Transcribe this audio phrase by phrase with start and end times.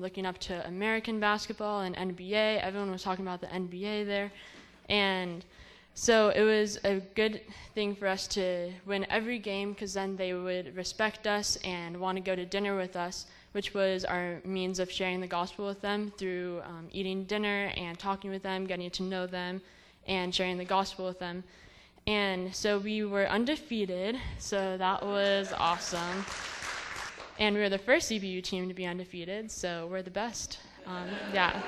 [0.00, 2.60] looking up to American basketball and NBA.
[2.62, 4.30] Everyone was talking about the NBA there.
[4.88, 5.44] And
[5.94, 7.40] so it was a good
[7.74, 12.16] thing for us to win every game because then they would respect us and want
[12.16, 15.80] to go to dinner with us, which was our means of sharing the gospel with
[15.80, 19.62] them through um, eating dinner and talking with them, getting to know them,
[20.08, 21.44] and sharing the gospel with them.
[22.06, 26.26] And so we were undefeated, so that was awesome.
[27.38, 30.58] And we were the first CBU team to be undefeated, so we're the best.
[30.86, 31.62] Um, yeah.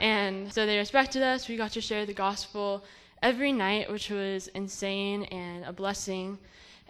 [0.00, 1.48] And so they respected us.
[1.48, 2.84] We got to share the gospel
[3.22, 6.38] every night, which was insane and a blessing.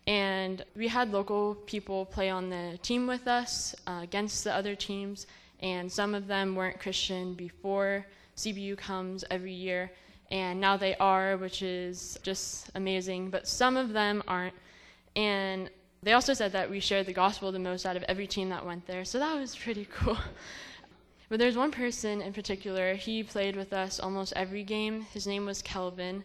[0.06, 4.74] And we had local people play on the team with us uh, against the other
[4.74, 5.26] teams,
[5.60, 8.06] and some of them weren't Christian before
[8.36, 9.90] CBU comes every year
[10.30, 13.30] and now they are, which is just amazing.
[13.30, 14.54] But some of them aren't.
[15.14, 15.70] And
[16.04, 18.64] they also said that we shared the gospel the most out of every team that
[18.64, 20.18] went there, so that was pretty cool.
[21.28, 25.02] but there's one person in particular, he played with us almost every game.
[25.12, 26.22] His name was Kelvin,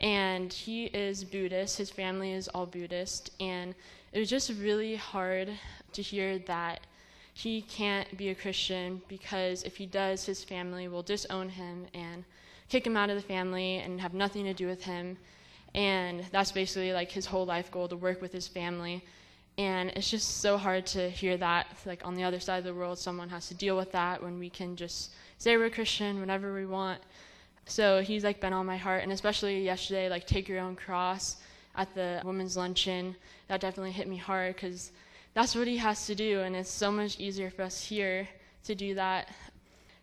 [0.00, 1.78] and he is Buddhist.
[1.78, 3.74] His family is all Buddhist, and
[4.12, 5.50] it was just really hard
[5.94, 6.80] to hear that
[7.34, 12.24] he can't be a Christian because if he does, his family will disown him and
[12.68, 15.16] kick him out of the family and have nothing to do with him.
[15.74, 19.02] And that's basically like his whole life goal to work with his family.
[19.58, 22.74] And it's just so hard to hear that, like on the other side of the
[22.74, 26.54] world, someone has to deal with that when we can just say we're Christian whenever
[26.54, 27.00] we want.
[27.66, 31.36] So he's like been on my heart, and especially yesterday, like take your own cross
[31.76, 33.14] at the women's luncheon.
[33.48, 34.92] That definitely hit me hard because
[35.34, 38.28] that's what he has to do, and it's so much easier for us here
[38.64, 39.28] to do that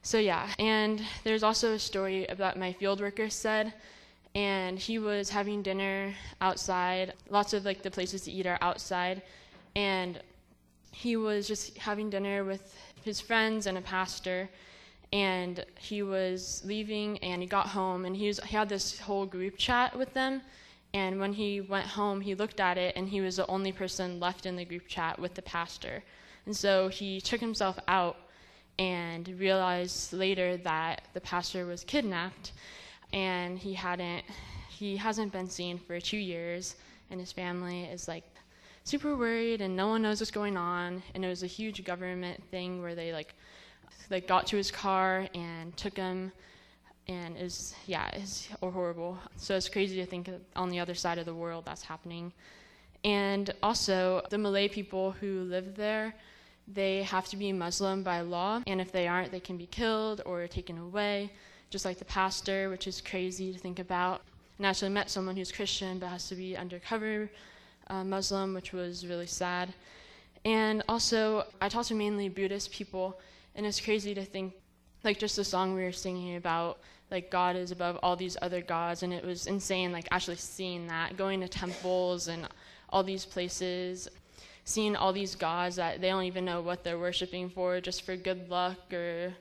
[0.01, 3.73] so yeah, and there's also a story about my field worker said,
[4.33, 7.13] and he was having dinner outside.
[7.29, 9.21] Lots of like the places to eat are outside,
[9.75, 10.21] and
[10.91, 14.49] he was just having dinner with his friends and a pastor,
[15.11, 19.25] and he was leaving and he got home and he was he had this whole
[19.25, 20.41] group chat with them.
[20.93, 24.19] And when he went home, he looked at it and he was the only person
[24.19, 26.03] left in the group chat with the pastor.
[26.45, 28.17] And so he took himself out
[28.79, 32.53] and realized later that the pastor was kidnapped
[33.11, 34.23] and he hadn't
[34.69, 36.75] he hasn't been seen for two years
[37.11, 38.23] and his family is like
[38.89, 41.03] super worried and no one knows what's going on.
[41.13, 43.35] And it was a huge government thing where they like
[44.09, 46.31] like got to his car and took him.
[47.07, 49.17] And is yeah is horrible.
[49.35, 52.33] So it's crazy to think on the other side of the world that's happening.
[53.03, 56.15] And also the malay people who live there
[56.71, 60.21] they have to be Muslim by law, and if they aren't, they can be killed
[60.23, 61.31] or taken away,
[61.71, 64.21] just like the pastor, which is crazy to think about.
[64.57, 67.29] And I actually met someone who's Christian but has to be undercover
[67.89, 69.73] uh, Muslim, which was really sad.
[70.45, 73.19] And also, I talked to mainly Buddhist people,
[73.55, 74.53] and it's crazy to think,
[75.03, 76.79] like just the song we were singing about,
[77.11, 80.87] like God is above all these other gods, and it was insane, like actually seeing
[80.87, 82.47] that, going to temples and
[82.89, 84.09] all these places
[84.69, 88.15] seeing all these gods that they don't even know what they're worshiping for, just for
[88.15, 89.33] good luck or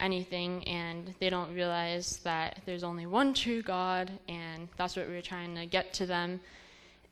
[0.00, 5.14] anything, and they don't realize that there's only one true God, and that's what we
[5.14, 6.40] are trying to get to them.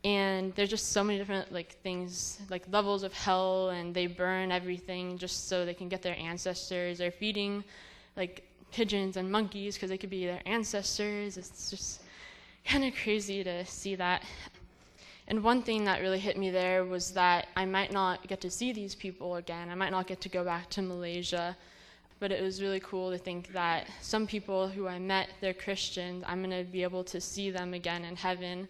[0.03, 4.51] And there's just so many different like things, like levels of hell, and they burn
[4.51, 6.97] everything just so they can get their ancestors.
[6.97, 7.63] They're feeding
[8.17, 11.37] like pigeons and monkeys because they could be their ancestors.
[11.37, 12.01] It's just
[12.65, 14.23] kind of crazy to see that.
[15.27, 18.49] And one thing that really hit me there was that I might not get to
[18.49, 19.69] see these people again.
[19.69, 21.55] I might not get to go back to Malaysia.
[22.19, 26.23] But it was really cool to think that some people who I met, they're Christians.
[26.27, 28.67] I'm going to be able to see them again in heaven,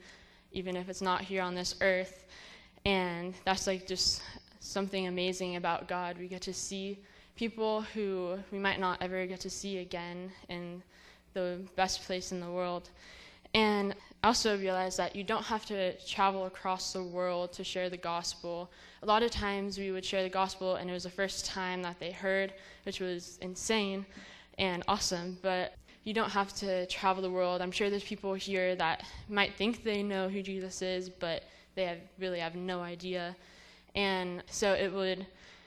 [0.52, 2.26] even if it's not here on this earth.
[2.86, 4.22] And that's like just
[4.60, 6.18] something amazing about God.
[6.18, 7.00] We get to see
[7.36, 10.82] people who we might not ever get to see again in
[11.34, 12.90] the best place in the world.
[13.54, 17.98] And also realize that you don't have to travel across the world to share the
[17.98, 18.72] gospel.
[19.02, 21.82] A lot of times we would share the gospel, and it was the first time
[21.82, 24.06] that they heard, which was insane
[24.58, 25.38] and awesome.
[25.42, 27.62] But you don't have to travel the world.
[27.62, 31.44] I'm sure there's people here that might think they know who Jesus is, but
[31.76, 33.36] they have, really have no idea.
[33.96, 35.26] And so it would,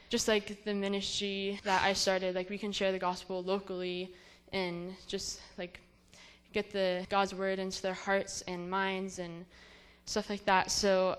[0.08, 4.12] just like the ministry that I started, like we can share the gospel locally
[4.52, 5.80] and just like
[6.52, 9.44] get the God's word into their hearts and minds and
[10.06, 10.70] stuff like that.
[10.70, 11.16] So,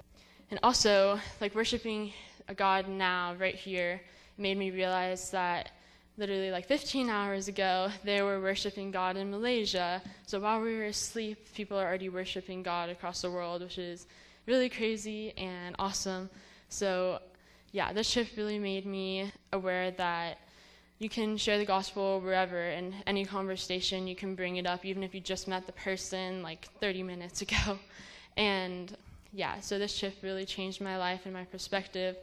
[0.52, 2.14] and also like worshiping
[2.48, 4.02] a God now, right here,
[4.38, 5.72] made me realize that
[6.18, 10.02] literally like 15 hours ago, they were worshiping God in Malaysia.
[10.26, 14.08] So while we were asleep, people are already worshiping God across the world, which is
[14.46, 16.30] really crazy and awesome.
[16.70, 17.20] So,
[17.72, 20.38] yeah, this trip really made me aware that
[21.00, 25.04] you can share the gospel wherever in any conversation you can bring it up even
[25.04, 27.78] if you just met the person like 30 minutes ago
[28.38, 28.96] and
[29.34, 32.16] yeah so this trip really changed my life and my perspective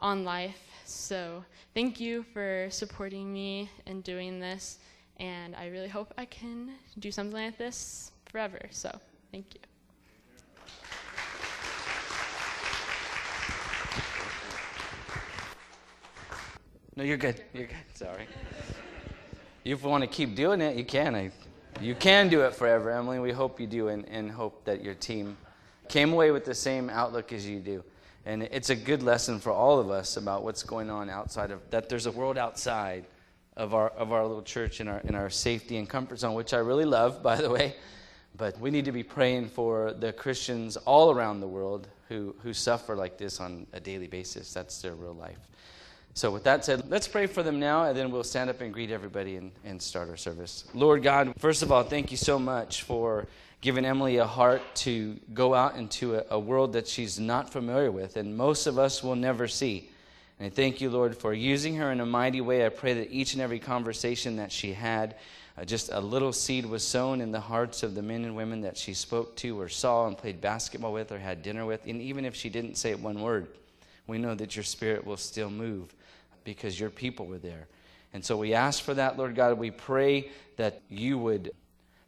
[0.00, 1.44] on life so
[1.74, 4.78] thank you for supporting me and doing this
[5.18, 8.90] and i really hope i can do something like this forever so
[9.32, 9.60] thank you
[17.00, 17.42] No, you're good.
[17.54, 17.76] You're good.
[17.94, 18.26] Sorry.
[19.64, 21.14] If you want to keep doing it, you can.
[21.14, 21.30] I,
[21.80, 23.18] you can do it forever, Emily.
[23.20, 25.38] We hope you do, and, and hope that your team
[25.88, 27.82] came away with the same outlook as you do.
[28.30, 31.68] And it's a good lesson for all of us about what's going on outside of
[31.70, 31.88] that.
[31.88, 33.04] There's a world outside
[33.56, 36.54] of our of our little church in our in our safety and comfort zone, which
[36.54, 37.74] I really love, by the way.
[38.36, 42.52] But we need to be praying for the Christians all around the world who who
[42.52, 44.54] suffer like this on a daily basis.
[44.54, 45.48] That's their real life.
[46.14, 48.72] So, with that said, let's pray for them now, and then we'll stand up and
[48.72, 50.66] greet everybody and, and start our service.
[50.72, 53.26] Lord God, first of all, thank you so much for
[53.60, 57.90] giving Emily a heart to go out into a, a world that she's not familiar
[57.90, 59.90] with, and most of us will never see.
[60.38, 62.64] And I thank you, Lord, for using her in a mighty way.
[62.64, 65.16] I pray that each and every conversation that she had,
[65.58, 68.62] uh, just a little seed was sown in the hearts of the men and women
[68.62, 71.86] that she spoke to or saw and played basketball with or had dinner with.
[71.86, 73.48] And even if she didn't say one word,
[74.06, 75.94] we know that your spirit will still move
[76.44, 77.66] because your people were there.
[78.14, 79.58] And so we ask for that, Lord God.
[79.58, 81.52] We pray that you would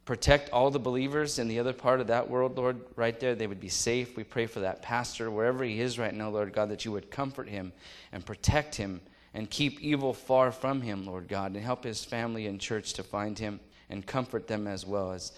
[0.05, 3.35] protect all the believers in the other part of that world, Lord, right there.
[3.35, 4.17] They would be safe.
[4.17, 7.09] We pray for that pastor, wherever he is right now, Lord God, that you would
[7.09, 7.71] comfort him
[8.11, 9.01] and protect him
[9.33, 13.03] and keep evil far from him, Lord God, and help his family and church to
[13.03, 13.59] find him
[13.89, 15.31] and comfort them as well as,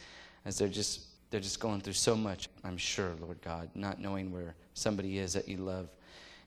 [0.45, 1.01] as they're just
[1.31, 5.33] they're just going through so much, I'm sure, Lord God, not knowing where somebody is
[5.33, 5.89] that you love.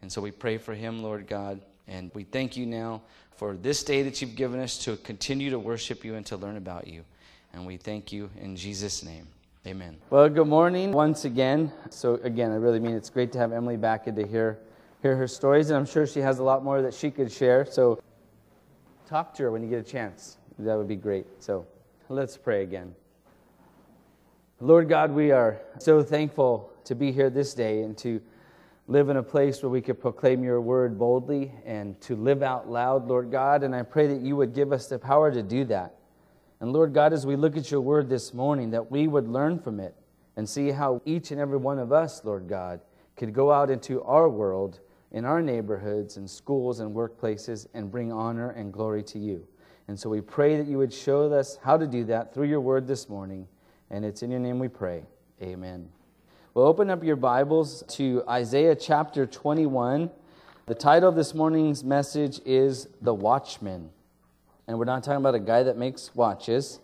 [0.00, 1.60] And so we pray for him, Lord God.
[1.88, 3.02] And we thank you now
[3.36, 6.56] for this day that you've given us to continue to worship you and to learn
[6.56, 7.04] about you.
[7.58, 9.26] And we thank you in Jesus' name.
[9.66, 9.96] Amen.
[10.10, 11.72] Well, good morning once again.
[11.90, 14.60] So, again, I really mean it's great to have Emily back and to hear,
[15.02, 15.70] hear her stories.
[15.70, 17.64] And I'm sure she has a lot more that she could share.
[17.64, 18.00] So,
[19.08, 20.36] talk to her when you get a chance.
[20.60, 21.26] That would be great.
[21.40, 21.66] So,
[22.08, 22.94] let's pray again.
[24.60, 28.22] Lord God, we are so thankful to be here this day and to
[28.86, 32.70] live in a place where we could proclaim your word boldly and to live out
[32.70, 33.64] loud, Lord God.
[33.64, 35.96] And I pray that you would give us the power to do that.
[36.60, 39.58] And Lord God, as we look at your word this morning, that we would learn
[39.58, 39.94] from it
[40.36, 42.80] and see how each and every one of us, Lord God,
[43.16, 44.80] could go out into our world,
[45.12, 49.46] in our neighborhoods and schools and workplaces, and bring honor and glory to you.
[49.86, 52.60] And so we pray that you would show us how to do that through your
[52.60, 53.46] word this morning.
[53.90, 55.04] And it's in your name we pray.
[55.40, 55.88] Amen.
[56.54, 60.10] Well, open up your Bibles to Isaiah chapter 21.
[60.66, 63.90] The title of this morning's message is The Watchman.
[64.68, 66.80] And we're not talking about a guy that makes watches.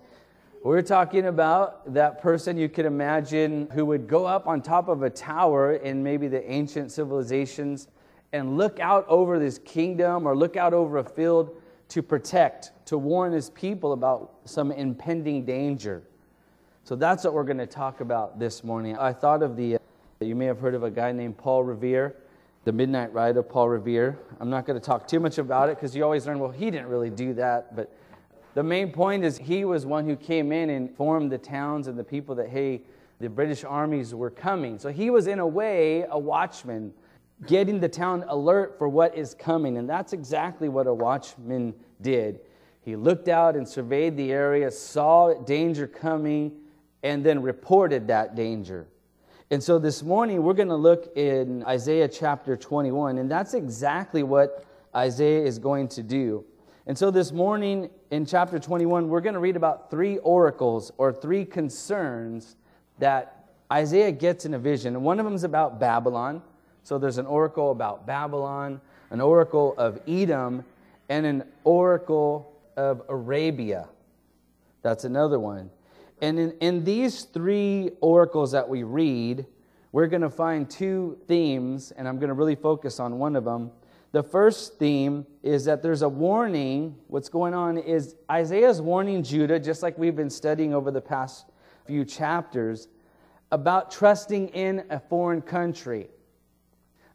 [0.63, 5.03] We're talking about that person you could imagine who would go up on top of
[5.03, 7.89] a tower in maybe the ancient civilizations
[8.33, 12.97] and look out over this kingdom or look out over a field to protect, to
[12.97, 16.03] warn his people about some impending danger.
[16.85, 18.97] So that's what we're going to talk about this morning.
[18.97, 19.79] I thought of the, uh,
[20.21, 22.17] you may have heard of a guy named Paul Revere,
[22.65, 24.19] the Midnight Ride of Paul Revere.
[24.41, 26.71] I'm not going to talk too much about it because you always learn, well, he
[26.71, 27.77] didn't really do that.
[27.77, 27.95] But
[28.55, 31.99] the main point is he was one who came in and informed the towns and
[31.99, 32.83] the people that, hey,
[33.21, 34.79] the British armies were coming.
[34.79, 36.93] So he was, in a way, a watchman,
[37.47, 39.77] getting the town alert for what is coming.
[39.77, 42.41] And that's exactly what a watchman did.
[42.81, 46.61] He looked out and surveyed the area, saw danger coming,
[47.03, 48.89] and then reported that danger.
[49.55, 54.25] And so this morning we're going to look in Isaiah chapter 21, and that's exactly
[54.25, 54.65] what
[54.97, 56.45] Isaiah is going to do.
[56.89, 61.13] And so this morning in chapter 21, we're going to read about three oracles or
[61.13, 62.57] three concerns
[62.99, 64.97] that Isaiah gets in a vision.
[64.97, 66.43] And one of them is about Babylon.
[66.83, 68.81] So there's an oracle about Babylon,
[69.11, 70.65] an oracle of Edom,
[71.09, 73.87] and an oracle of Arabia.
[74.83, 75.71] That's another one.
[76.21, 79.47] And in, in these three oracles that we read,
[79.93, 83.45] we're going to find two themes, and I'm going to really focus on one of
[83.45, 83.71] them.
[84.13, 86.97] The first theme is that there's a warning.
[87.09, 91.47] What's going on is Isaiah's warning Judah, just like we've been studying over the past
[91.87, 92.89] few chapters,
[93.51, 96.09] about trusting in a foreign country.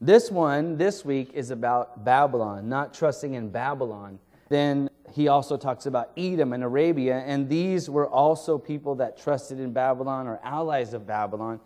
[0.01, 4.19] This one, this week, is about Babylon, not trusting in Babylon.
[4.47, 9.59] Then he also talks about Edom and Arabia, and these were also people that trusted
[9.59, 11.59] in Babylon or allies of Babylon.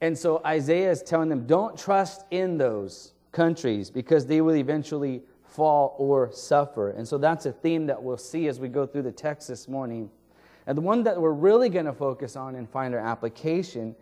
[0.00, 5.22] And so Isaiah is telling them, don't trust in those countries because they will eventually
[5.44, 6.90] fall or suffer.
[6.90, 9.68] And so that's a theme that we'll see as we go through the text this
[9.68, 10.10] morning.
[10.66, 13.94] And the one that we're really going to focus on and find our application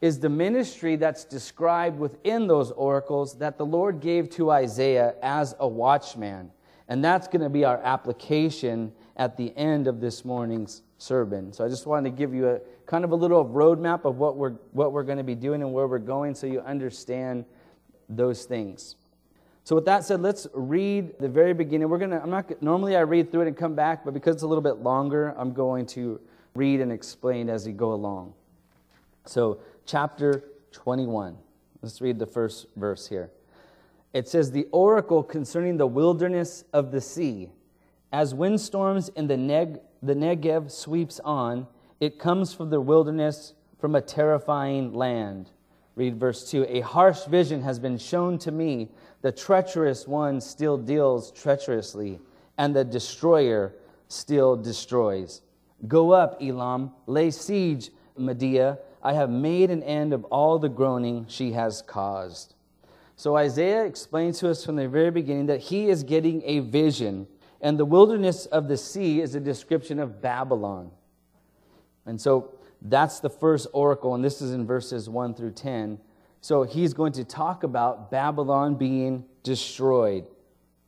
[0.00, 5.54] is the ministry that's described within those oracles that the Lord gave to Isaiah as
[5.58, 6.50] a watchman.
[6.88, 11.52] And that's going to be our application at the end of this morning's sermon.
[11.52, 14.36] So I just wanted to give you a kind of a little roadmap of what
[14.36, 17.44] we're, what we're going to be doing and where we're going so you understand
[18.08, 18.96] those things.
[19.64, 21.88] So with that said, let's read the very beginning.
[21.88, 22.20] We're gonna.
[22.22, 24.62] I'm not normally I read through it and come back, but because it's a little
[24.62, 26.20] bit longer, I'm going to
[26.54, 28.32] read and explain as we go along.
[29.24, 31.36] So chapter 21.
[31.82, 33.30] Let's read the first verse here.
[34.16, 37.50] It says, "The oracle concerning the wilderness of the sea,
[38.10, 41.66] as windstorms in the, Neg- the Negev sweeps on,
[42.00, 45.50] it comes from the wilderness, from a terrifying land."
[45.96, 48.90] Read verse 2 A harsh vision has been shown to me.
[49.20, 52.18] The treacherous one still deals treacherously,
[52.56, 53.74] and the destroyer
[54.08, 55.42] still destroys.
[55.86, 58.78] Go up, Elam, lay siege, Medea.
[59.02, 62.54] I have made an end of all the groaning she has caused.
[63.16, 67.26] So Isaiah explains to us from the very beginning that he is getting a vision,
[67.62, 70.90] and the wilderness of the sea is a description of Babylon.
[72.04, 75.98] And so that's the first oracle, and this is in verses 1 through 10.
[76.42, 80.26] So he's going to talk about Babylon being destroyed.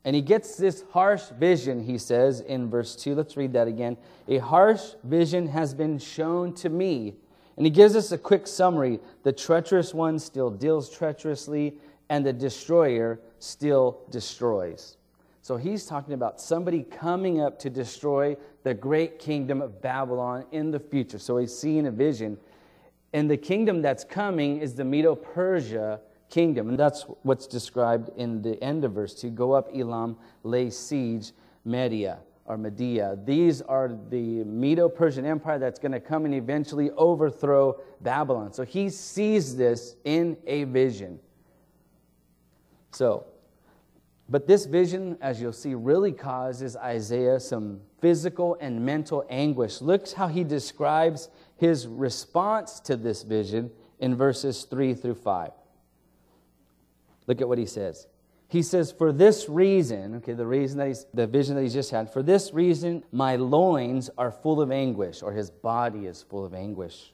[0.04, 3.14] And he gets this harsh vision, he says in verse 2.
[3.14, 3.96] Let's read that again.
[4.28, 7.14] A harsh vision has been shown to me.
[7.56, 9.00] And he gives us a quick summary.
[9.24, 11.74] The treacherous one still deals treacherously,
[12.08, 14.96] and the destroyer still destroys.
[15.42, 20.70] So he's talking about somebody coming up to destroy the great kingdom of Babylon in
[20.70, 21.18] the future.
[21.18, 22.36] So he's seeing a vision.
[23.14, 26.68] And the kingdom that's coming is the Medo Persia kingdom.
[26.68, 29.30] And that's what's described in the end of verse 2.
[29.30, 31.32] Go up, Elam, lay siege,
[31.64, 33.18] Media or Medea.
[33.24, 38.52] These are the Medo Persian Empire that's going to come and eventually overthrow Babylon.
[38.52, 41.20] So he sees this in a vision.
[42.90, 43.26] So,
[44.28, 49.80] but this vision, as you'll see, really causes Isaiah some physical and mental anguish.
[49.80, 55.50] Look how he describes his response to this vision in verses 3 through 5.
[57.26, 58.06] Look at what he says.
[58.48, 61.90] He says, For this reason, okay, the reason that he's, the vision that he's just
[61.90, 66.44] had, for this reason, my loins are full of anguish, or his body is full
[66.44, 67.12] of anguish.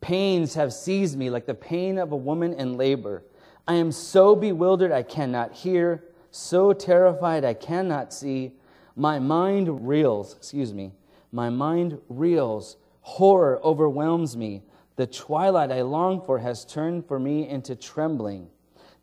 [0.00, 3.24] Pains have seized me like the pain of a woman in labor.
[3.66, 8.52] I am so bewildered I cannot hear so terrified I cannot see.
[8.96, 10.92] My mind reels, excuse me,
[11.32, 12.76] my mind reels.
[13.00, 14.62] Horror overwhelms me.
[14.96, 18.48] The twilight I long for has turned for me into trembling.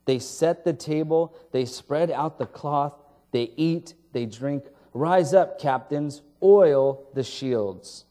[0.06, 2.94] They set the table, they spread out the cloth,
[3.32, 4.66] they eat, they drink.
[4.94, 8.06] Rise up, captains, oil the shields.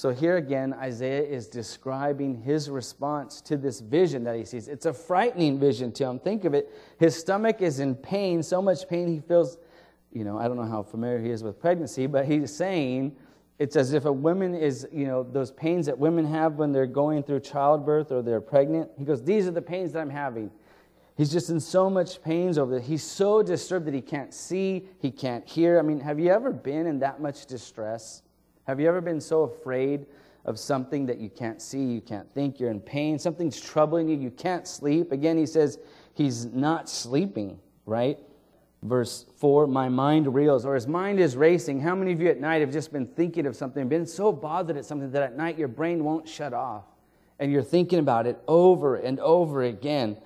[0.00, 4.66] So here again, Isaiah is describing his response to this vision that he sees.
[4.66, 6.18] It's a frightening vision to him.
[6.18, 6.70] Think of it.
[6.98, 9.58] His stomach is in pain, so much pain he feels,
[10.10, 13.14] you know, I don't know how familiar he is with pregnancy, but he's saying
[13.58, 16.86] it's as if a woman is, you know, those pains that women have when they're
[16.86, 18.90] going through childbirth or they're pregnant.
[18.96, 20.50] He goes, These are the pains that I'm having.
[21.18, 22.84] He's just in so much pains over it.
[22.84, 25.78] He's so disturbed that he can't see, he can't hear.
[25.78, 28.22] I mean, have you ever been in that much distress?
[28.70, 30.06] Have you ever been so afraid
[30.44, 34.16] of something that you can't see, you can't think, you're in pain, something's troubling you,
[34.16, 35.10] you can't sleep?
[35.10, 35.80] Again, he says
[36.14, 38.16] he's not sleeping, right?
[38.84, 41.80] Verse 4 My mind reels, or his mind is racing.
[41.80, 44.76] How many of you at night have just been thinking of something, been so bothered
[44.76, 46.84] at something that at night your brain won't shut off?
[47.40, 50.16] And you're thinking about it over and over again.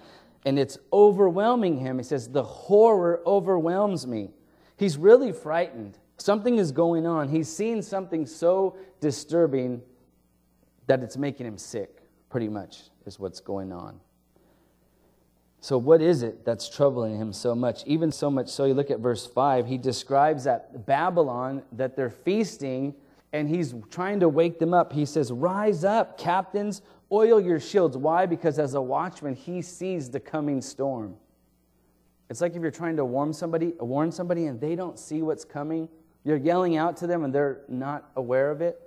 [0.45, 1.97] And it's overwhelming him.
[1.97, 4.33] He says, The horror overwhelms me.
[4.77, 5.99] He's really frightened.
[6.16, 7.28] Something is going on.
[7.28, 9.83] He's seen something so disturbing
[10.87, 13.99] that it's making him sick, pretty much, is what's going on.
[15.61, 17.85] So, what is it that's troubling him so much?
[17.87, 22.11] Even so much so, you look at verse 5, he describes that Babylon, that they're
[22.11, 22.94] feasting,
[23.33, 24.92] and he's trying to wake them up.
[24.92, 27.97] He says, Rise up, captains, oil your shields.
[27.97, 28.26] Why?
[28.26, 31.16] Because as a watchman, he sees the coming storm.
[32.28, 35.44] It's like if you're trying to warn somebody, warn somebody and they don't see what's
[35.44, 35.88] coming,
[36.25, 38.81] you're yelling out to them and they're not aware of it.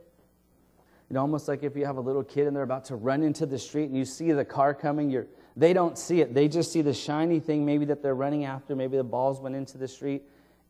[1.09, 3.45] Know, almost like if you have a little kid and they're about to run into
[3.45, 6.33] the street and you see the car coming, you're, they don't see it.
[6.33, 8.75] They just see the shiny thing maybe that they're running after.
[8.75, 10.23] Maybe the balls went into the street.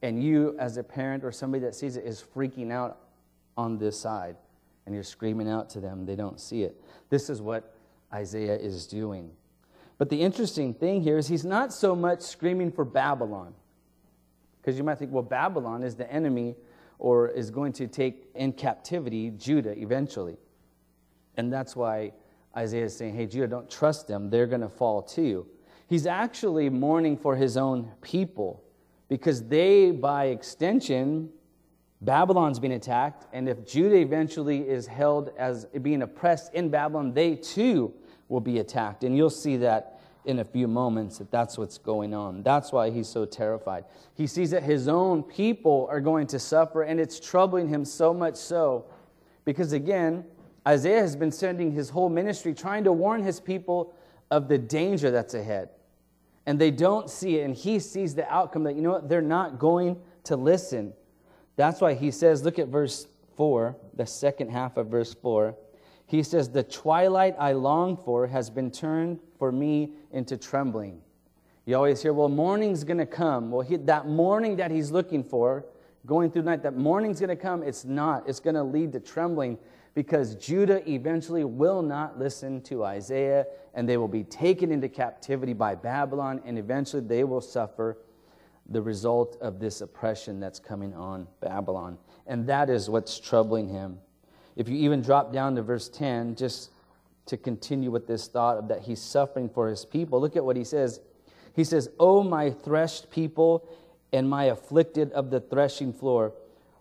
[0.04, 3.00] And you, as a parent or somebody that sees it, is freaking out
[3.58, 4.36] on this side.
[4.86, 6.06] And you're screaming out to them.
[6.06, 6.80] They don't see it.
[7.10, 7.74] This is what
[8.14, 9.32] Isaiah is doing.
[9.98, 13.56] But the interesting thing here is he's not so much screaming for Babylon.
[14.68, 16.54] Because you might think, well, Babylon is the enemy
[17.00, 20.36] or is going to take in captivity Judah eventually.
[21.38, 22.12] And that's why
[22.54, 24.30] Isaiah is saying, hey, Judah, don't trust them.
[24.30, 25.48] They're going to fall too.
[25.88, 28.62] He's actually mourning for his own people
[29.08, 31.30] because they, by extension,
[32.02, 33.26] Babylon's being attacked.
[33.32, 37.94] And if Judah eventually is held as being oppressed in Babylon, they too
[38.28, 39.06] will be attacked.
[39.06, 39.97] And you'll see that
[40.28, 42.44] in a few moments that that's what's going on.
[42.44, 43.86] That's why he's so terrified.
[44.14, 48.14] He sees that his own people are going to suffer, and it's troubling him so
[48.14, 48.86] much so
[49.46, 50.26] because, again,
[50.68, 53.94] Isaiah has been sending his whole ministry trying to warn his people
[54.30, 55.70] of the danger that's ahead.
[56.46, 59.22] And they don't see it, and he sees the outcome that, you know what, they're
[59.22, 60.94] not going to listen.
[61.56, 63.08] That's why he says, look at verse
[63.38, 65.56] 4, the second half of verse 4.
[66.08, 71.02] He says, The twilight I long for has been turned for me into trembling.
[71.66, 73.52] You always hear, well, morning's going to come.
[73.52, 75.66] Well, he, that morning that he's looking for,
[76.06, 77.62] going through night, that morning's going to come.
[77.62, 78.28] It's not.
[78.28, 79.58] It's going to lead to trembling
[79.94, 85.54] because Judah eventually will not listen to Isaiah and they will be taken into captivity
[85.54, 87.98] by Babylon and eventually they will suffer
[88.70, 91.98] the result of this oppression that's coming on Babylon.
[92.28, 94.00] And that is what's troubling him.
[94.58, 96.72] If you even drop down to verse 10, just
[97.28, 100.58] to continue with this thought of that he's suffering for his people, look at what
[100.58, 101.00] he says.
[101.56, 103.70] He says, O my threshed people
[104.12, 106.34] and my afflicted of the threshing floor,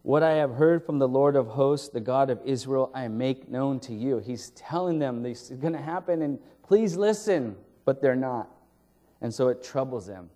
[0.02, 3.50] what I have heard from the Lord of hosts, the God of Israel, I make
[3.50, 4.18] known to you.
[4.18, 8.49] He's telling them this is going to happen, and please listen, but they're not.
[9.21, 10.30] And so it troubles them.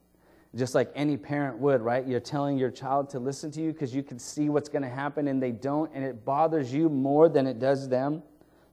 [0.57, 2.07] Just like any parent would, right?
[2.07, 4.89] You're telling your child to listen to you because you can see what's going to
[4.89, 8.23] happen, and they don't, and it bothers you more than it does them.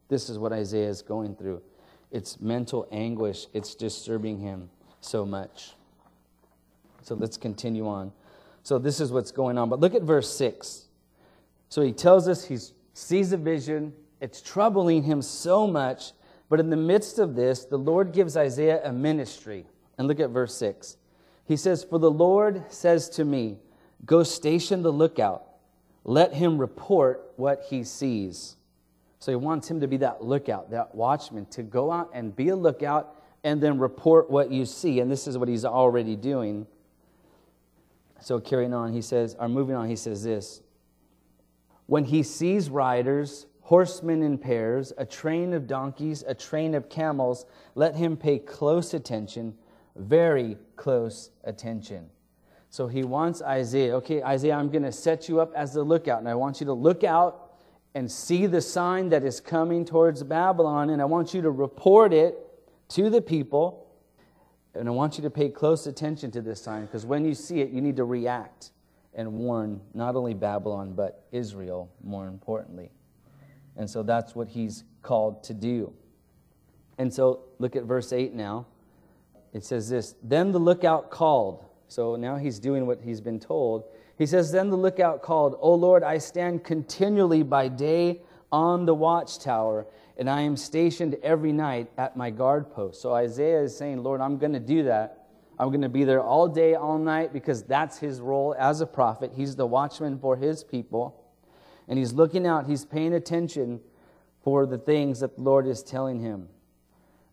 [0.10, 1.62] This is what Isaiah is going through.
[2.12, 4.70] It's mental anguish, it's disturbing him
[5.02, 5.74] so much.
[7.04, 8.12] So let's continue on.
[8.64, 9.70] So this is what's going on.
[9.70, 10.86] But look at verse 6.
[11.70, 12.58] So he tells us he
[12.94, 13.94] sees a vision.
[14.20, 16.12] It's troubling him so much.
[16.50, 19.66] But in the midst of this, the Lord gives Isaiah a ministry.
[19.98, 20.98] And look at verse 6.
[21.48, 23.58] He says, For the Lord says to me,
[24.06, 25.44] Go station the lookout.
[26.04, 28.56] Let him report what he sees.
[29.20, 32.50] So he wants him to be that lookout, that watchman, to go out and be
[32.50, 35.00] a lookout and then report what you see.
[35.00, 36.68] And this is what he's already doing.
[38.22, 40.62] So carrying on, he says, or moving on, he says this
[41.88, 47.46] when he sees riders, horsemen in pairs, a train of donkeys, a train of camels,
[47.76, 49.56] let him pay close attention,
[49.98, 52.10] very close attention.
[52.70, 56.20] So he wants Isaiah, okay, Isaiah, I'm going to set you up as the lookout,
[56.20, 57.54] and I want you to look out
[57.96, 62.14] and see the sign that is coming towards Babylon, and I want you to report
[62.14, 62.38] it
[62.90, 63.88] to the people,
[64.76, 67.62] and I want you to pay close attention to this sign, because when you see
[67.62, 68.72] it, you need to react
[69.14, 72.92] and warn not only Babylon, but Israel, more importantly.
[73.76, 75.94] And so that's what he's called to do.
[77.00, 78.68] And so look at verse 8 now.
[79.54, 81.66] It says this Then the lookout called.
[81.88, 83.86] So now he's doing what he's been told.
[84.18, 88.94] He says, Then the lookout called, O Lord, I stand continually by day on the
[88.94, 89.86] watchtower,
[90.18, 93.02] and I am stationed every night at my guard post.
[93.02, 95.28] So Isaiah is saying, Lord, I'm going to do that.
[95.60, 98.86] I'm going to be there all day, all night, because that's his role as a
[98.86, 99.32] prophet.
[99.36, 101.24] He's the watchman for his people.
[101.88, 103.80] And he's looking out, he's paying attention
[104.44, 106.48] for the things that the Lord is telling him.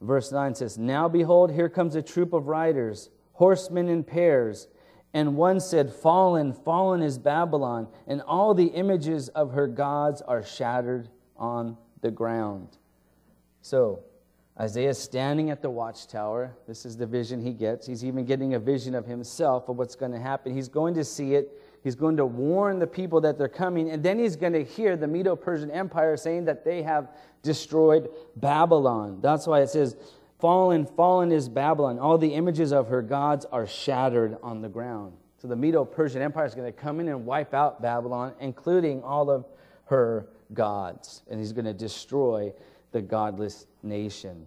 [0.04, 4.68] Verse 9 says, Now behold, here comes a troop of riders, horsemen in pairs.
[5.14, 10.42] And one said, Fallen, fallen is Babylon, and all the images of her gods are
[10.42, 12.76] shattered on the ground.
[13.62, 14.02] So,
[14.60, 16.56] Isaiah standing at the watchtower.
[16.68, 17.86] This is the vision he gets.
[17.86, 20.54] He's even getting a vision of himself of what's going to happen.
[20.54, 21.60] He's going to see it.
[21.84, 23.90] He's going to warn the people that they're coming.
[23.90, 27.10] And then he's going to hear the Medo Persian Empire saying that they have
[27.42, 29.18] destroyed Babylon.
[29.20, 29.94] That's why it says,
[30.40, 31.98] Fallen, fallen is Babylon.
[31.98, 35.12] All the images of her gods are shattered on the ground.
[35.38, 39.02] So the Medo Persian Empire is going to come in and wipe out Babylon, including
[39.02, 39.46] all of
[39.84, 41.22] her gods.
[41.30, 42.52] And he's going to destroy
[42.92, 44.46] the godless nation.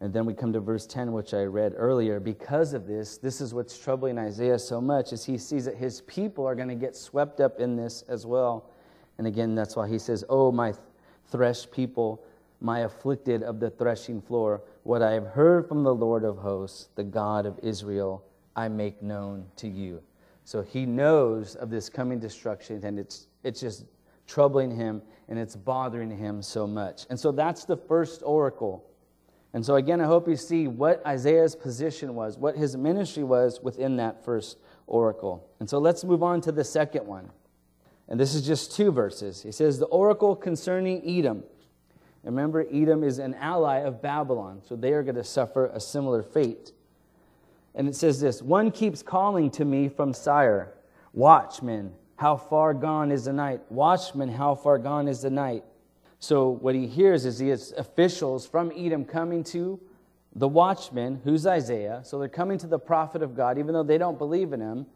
[0.00, 2.20] And then we come to verse 10, which I read earlier.
[2.20, 6.00] Because of this, this is what's troubling Isaiah so much, is he sees that his
[6.02, 8.70] people are going to get swept up in this as well.
[9.18, 10.72] And again, that's why he says, Oh, my
[11.30, 12.24] threshed people,
[12.60, 16.88] my afflicted of the threshing floor, what I have heard from the Lord of hosts,
[16.94, 18.24] the God of Israel,
[18.56, 20.02] I make known to you.
[20.44, 23.84] So he knows of this coming destruction, and it's, it's just
[24.26, 27.06] troubling him and it's bothering him so much.
[27.10, 28.84] And so that's the first oracle.
[29.52, 33.60] And so, again, I hope you see what Isaiah's position was, what his ministry was
[33.60, 35.48] within that first oracle.
[35.58, 37.30] And so let's move on to the second one.
[38.08, 39.42] And this is just two verses.
[39.42, 41.44] He says, The oracle concerning Edom.
[42.22, 46.22] Remember, Edom is an ally of Babylon, so they are going to suffer a similar
[46.22, 46.72] fate.
[47.74, 50.74] And it says this One keeps calling to me from Seir,
[51.12, 53.60] Watchman, how far gone is the night?
[53.70, 55.64] Watchman, how far gone is the night?
[56.20, 59.80] So what he hears is he has officials from Edom coming to
[60.34, 62.02] the watchman, who's Isaiah.
[62.04, 64.86] So they're coming to the prophet of God, even though they don't believe in him.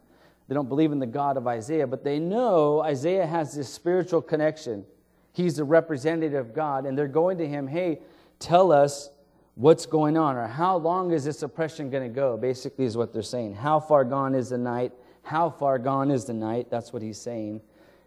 [0.47, 4.21] They don't believe in the God of Isaiah, but they know Isaiah has this spiritual
[4.21, 4.85] connection.
[5.33, 7.99] He's the representative of God, and they're going to him, hey,
[8.37, 9.09] tell us
[9.55, 12.37] what's going on, or how long is this oppression going to go?
[12.37, 13.55] Basically, is what they're saying.
[13.55, 14.91] How far gone is the night?
[15.23, 16.69] How far gone is the night?
[16.69, 17.61] That's what he's saying.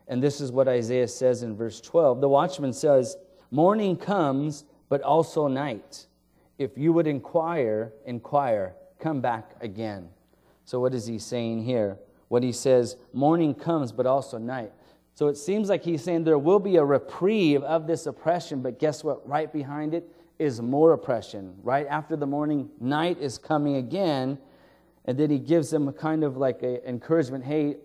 [0.08, 2.20] And this is what Isaiah says in verse 12.
[2.20, 3.16] The watchman says,
[3.50, 6.06] Morning comes, but also night.
[6.58, 10.08] If you would inquire, inquire, come back again.
[10.64, 11.98] So, what is he saying here?
[12.28, 14.72] What he says, morning comes, but also night.
[15.14, 18.78] So it seems like he's saying there will be a reprieve of this oppression, but
[18.78, 19.28] guess what?
[19.28, 21.56] Right behind it is more oppression.
[21.64, 24.38] Right after the morning, night is coming again.
[25.06, 27.78] And then he gives them a kind of like an encouragement hey,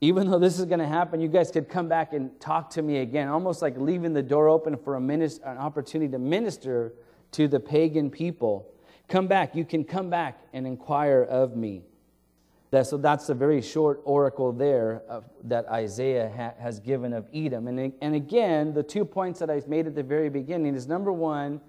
[0.00, 2.82] even though this is going to happen, you guys could come back and talk to
[2.82, 6.94] me again, almost like leaving the door open for a minister, an opportunity to minister
[7.32, 8.72] to the pagan people.
[9.08, 9.54] Come back.
[9.54, 11.82] You can come back and inquire of me.
[12.70, 17.26] That, so that's a very short oracle there of, that Isaiah ha, has given of
[17.34, 17.66] Edom.
[17.66, 21.12] And, and again, the two points that I made at the very beginning is number
[21.12, 21.60] one,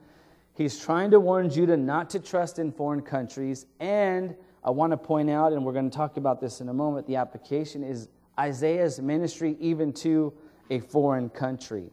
[0.53, 3.65] he's trying to warn Judah not to trust in foreign countries.
[3.79, 6.73] And I want to point out, and we're going to talk about this in a
[6.73, 8.07] moment, the application is
[8.41, 10.33] Isaiah's ministry even to
[10.71, 11.91] a foreign country,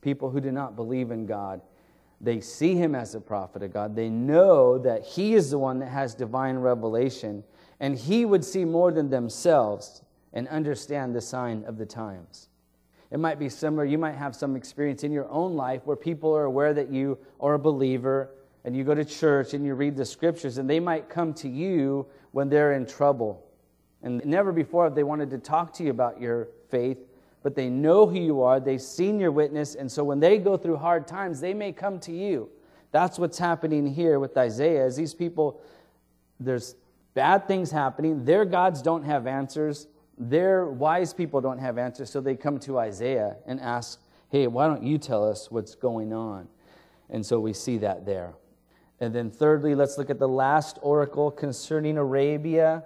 [0.00, 1.60] people who do not believe in God.
[2.22, 3.94] They see him as a prophet of God.
[3.94, 7.44] They know that he is the one that has divine revelation,
[7.80, 12.48] and he would see more than themselves and understand the sign of the times.
[13.10, 13.84] It might be similar.
[13.84, 17.18] You might have some experience in your own life where people are aware that you
[17.40, 18.30] are a believer
[18.64, 21.48] and you go to church and you read the scriptures, and they might come to
[21.48, 23.44] you when they're in trouble
[24.02, 26.98] and never before have they wanted to talk to you about your faith,
[27.42, 28.60] but they know who you are.
[28.60, 29.74] They've seen your witness.
[29.74, 32.50] And so when they go through hard times, they may come to you.
[32.92, 34.84] That's what's happening here with Isaiah.
[34.84, 35.60] As these people,
[36.38, 36.74] there's
[37.14, 38.24] bad things happening.
[38.24, 39.86] Their gods don't have answers.
[40.18, 42.10] Their wise people don't have answers.
[42.10, 46.12] So they come to Isaiah and ask, hey, why don't you tell us what's going
[46.12, 46.48] on?
[47.08, 48.34] And so we see that there.
[49.00, 52.84] And then, thirdly, let's look at the last oracle concerning Arabia.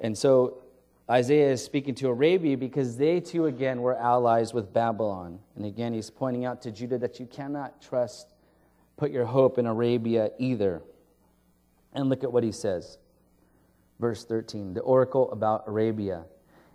[0.00, 0.62] And so
[1.10, 5.40] Isaiah is speaking to Arabia because they too, again, were allies with Babylon.
[5.56, 8.28] And again, he's pointing out to Judah that you cannot trust,
[8.96, 10.82] put your hope in Arabia either.
[11.92, 12.98] And look at what he says.
[13.98, 16.24] Verse 13 the oracle about Arabia.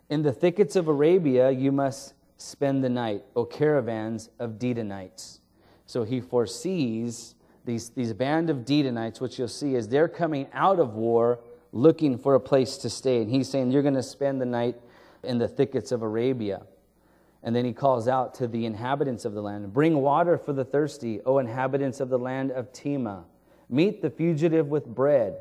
[0.10, 5.40] In the thickets of Arabia you must spend the night, O caravans of Dedanites.
[5.86, 10.80] So he foresees these, these band of Dedanites, which you'll see as they're coming out
[10.80, 11.40] of war
[11.76, 13.22] looking for a place to stay.
[13.22, 14.80] And he's saying, You're going to spend the night
[15.24, 16.64] in the thickets of Arabia.
[17.44, 20.66] And then he calls out to the inhabitants of the land Bring water for the
[20.66, 23.26] thirsty, O inhabitants of the land of Tema.
[23.70, 25.38] Meet the fugitive with bread,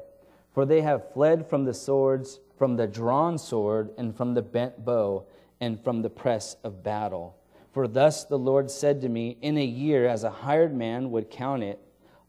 [0.53, 4.85] for they have fled from the swords, from the drawn sword, and from the bent
[4.85, 5.25] bow,
[5.61, 7.37] and from the press of battle.
[7.73, 11.31] For thus the Lord said to me, In a year, as a hired man would
[11.31, 11.81] count it,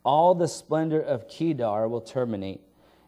[0.03, 2.61] all the splendor of Kedar will terminate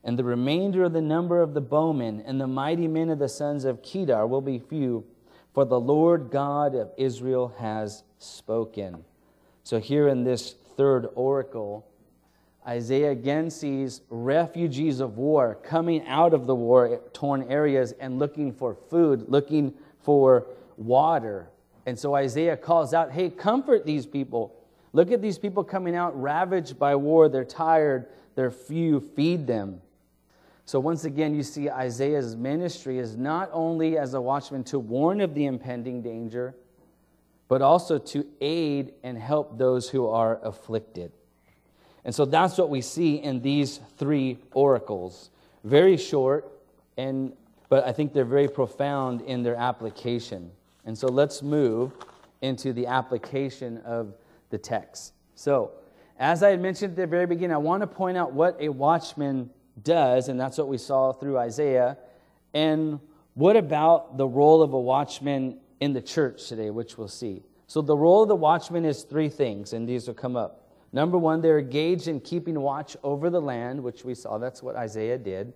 [0.08, 3.28] and the remainder of the number of the bowmen and the mighty men of the
[3.28, 5.04] sons of Kedar will be few,
[5.54, 9.04] for the Lord God of Israel has spoken.
[9.63, 11.86] So, here in this third oracle,
[12.65, 18.54] Isaiah again sees refugees of war coming out of the war torn areas and looking
[18.54, 21.50] for food, looking for water.
[21.86, 24.56] And so Isaiah calls out, Hey, comfort these people.
[24.93, 27.28] Look at these people coming out ravaged by war.
[27.28, 29.02] They're tired, they're few.
[29.02, 29.82] Feed them.
[30.68, 35.22] So, once again, you see Isaiah's ministry is not only as a watchman to warn
[35.22, 36.56] of the impending danger,
[37.48, 41.14] but also to aid and help those who are afflicted.
[42.04, 45.30] And so that's what we see in these three oracles.
[45.64, 46.52] Very short,
[46.98, 47.32] and,
[47.70, 50.52] but I think they're very profound in their application.
[50.84, 51.94] And so let's move
[52.42, 54.16] into the application of
[54.50, 55.14] the text.
[55.34, 55.72] So,
[56.20, 58.68] as I had mentioned at the very beginning, I want to point out what a
[58.68, 59.50] watchman
[59.84, 61.98] does, and that's what we saw through Isaiah.
[62.54, 63.00] And
[63.34, 67.44] what about the role of a watchman in the church today, which we'll see?
[67.68, 70.68] So, the role of the watchman is three things, and these will come up.
[70.94, 74.38] Number one, they're engaged in keeping watch over the land, which we saw.
[74.38, 75.54] That's what Isaiah did.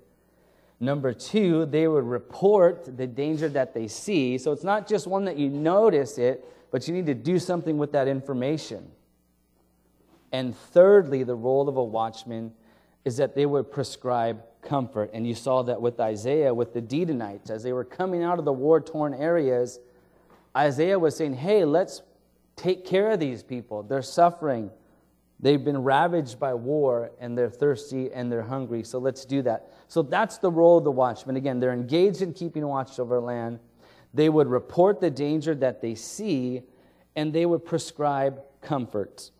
[0.79, 4.37] Number two, they would report the danger that they see.
[4.37, 7.77] So it's not just one that you notice it, but you need to do something
[7.77, 8.91] with that information.
[10.31, 12.53] And thirdly, the role of a watchman
[13.05, 15.11] is that they would prescribe comfort.
[15.13, 17.49] And you saw that with Isaiah, with the Dedanites.
[17.49, 19.79] As they were coming out of the war torn areas,
[20.55, 22.01] Isaiah was saying, Hey, let's
[22.55, 23.83] take care of these people.
[23.83, 24.69] They're suffering.
[25.39, 28.83] They've been ravaged by war and they're thirsty and they're hungry.
[28.83, 29.73] So let's do that.
[29.87, 31.35] So that's the role of the watchman.
[31.35, 33.59] Again, they're engaged in keeping watch over land.
[34.13, 36.61] They would report the danger that they see
[37.15, 39.31] and they would prescribe comfort.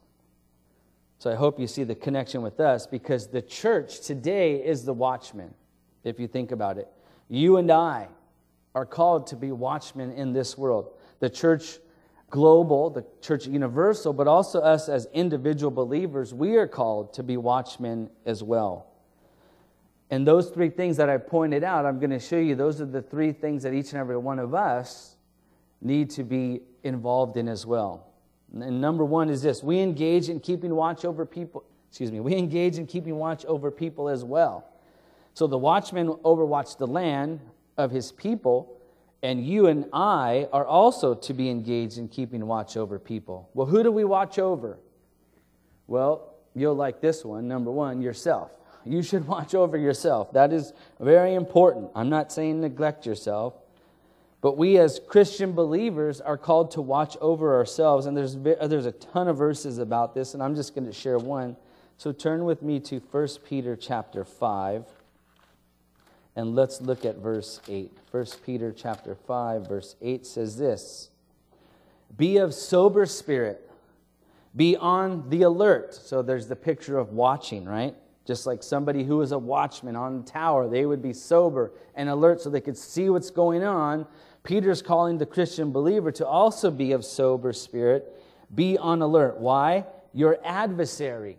[1.22, 4.94] So I hope you see the connection with us because the church today is the
[4.94, 5.54] watchman,
[6.04, 6.88] if you think about it.
[7.30, 8.08] You and I
[8.74, 10.94] are called to be watchmen in this world.
[11.20, 11.78] The church
[12.32, 17.38] global, the church universal, but also us as individual believers, we are called to be
[17.38, 18.88] watchmen as well.
[20.10, 22.88] And those three things that I pointed out, I'm going to show you, those are
[22.88, 25.18] the three things that each and every one of us
[25.82, 28.11] need to be involved in as well.
[28.54, 32.36] And number one is this we engage in keeping watch over people, excuse me, we
[32.36, 34.68] engage in keeping watch over people as well.
[35.34, 37.40] So the watchman overwatched the land
[37.78, 38.78] of his people
[39.24, 43.50] and you and I are also to be engaged in keeping watch over people.
[43.54, 44.80] Well, who do we watch over?
[45.88, 47.48] Well, you'll like this one.
[47.48, 48.52] Number one, yourself.
[48.84, 50.34] You should watch over yourself.
[50.34, 51.92] That is very important.
[51.96, 53.54] I'm not saying neglect yourself,
[54.41, 58.08] but we as Christian believers are called to watch over ourselves.
[58.08, 61.19] And there's, there's a ton of verses about this, and I'm just going to share
[61.19, 61.56] one.
[61.97, 64.86] So turn with me to 1 Peter chapter 5.
[66.36, 67.91] And let's look at verse 8.
[68.10, 71.10] 1 Peter chapter 5 verse 8 says this:
[72.17, 73.69] Be of sober spirit.
[74.56, 75.93] Be on the alert.
[75.93, 77.95] So there's the picture of watching, right?
[78.25, 82.10] Just like somebody who is a watchman on the tower, they would be sober and
[82.10, 84.06] alert so they could see what's going on.
[84.43, 88.15] Peter's calling the Christian believer to also be of sober spirit,
[88.54, 89.38] be on alert.
[89.38, 89.86] Why?
[90.13, 91.38] Your adversary,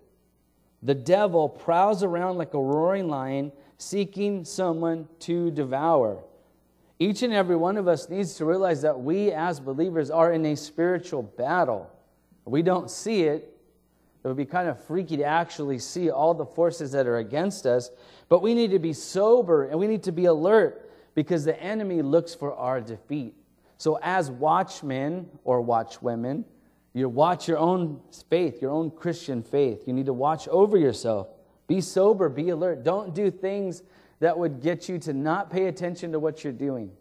[0.83, 6.23] the devil, prowls around like a roaring lion seeking someone to devour.
[6.99, 10.47] Each and every one of us needs to realize that we as believers are in
[10.47, 11.91] a spiritual battle.
[12.45, 13.57] We don't see it.
[14.23, 17.67] It would be kind of freaky to actually see all the forces that are against
[17.67, 17.91] us,
[18.29, 22.03] but we need to be sober and we need to be alert because the enemy
[22.03, 23.35] looks for our defeat.
[23.79, 26.45] So, as watchmen or watchwomen,
[26.95, 29.85] you watch your own faith, your own Christian faith.
[29.87, 31.29] You need to watch over yourself.
[31.67, 32.85] Be sober, be alert.
[32.85, 33.83] Don't do things
[34.21, 36.93] that would get you to not pay attention to what you're doing,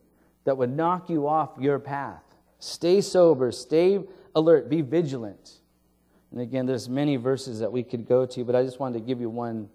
[0.44, 2.24] that would knock you off your path.
[2.58, 4.00] Stay sober, stay
[4.34, 5.60] alert, be vigilant.
[6.32, 9.06] And again, there's many verses that we could go to, but I just wanted to
[9.06, 9.70] give you one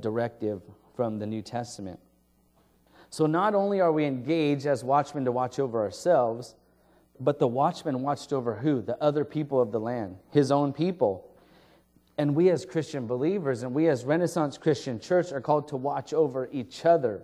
[0.00, 0.60] directive
[0.94, 1.98] from the New Testament.
[3.12, 6.54] So not only are we engaged as watchmen to watch over ourselves,
[7.20, 8.80] but the watchman watched over who?
[8.80, 11.28] The other people of the land, his own people.
[12.16, 16.14] And we as Christian believers and we as Renaissance Christian Church are called to watch
[16.14, 17.22] over each other.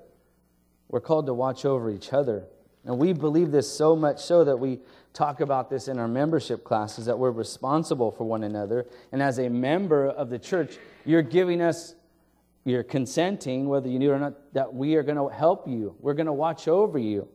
[0.90, 2.44] We're called to watch over each other.
[2.84, 4.80] And we believe this so much so that we
[5.14, 8.86] talk about this in our membership classes that we're responsible for one another.
[9.10, 11.94] And as a member of the church, you're giving us,
[12.68, 15.94] you're consenting, whether you knew or not, that we are going to help you.
[16.00, 17.28] We're going to watch over you.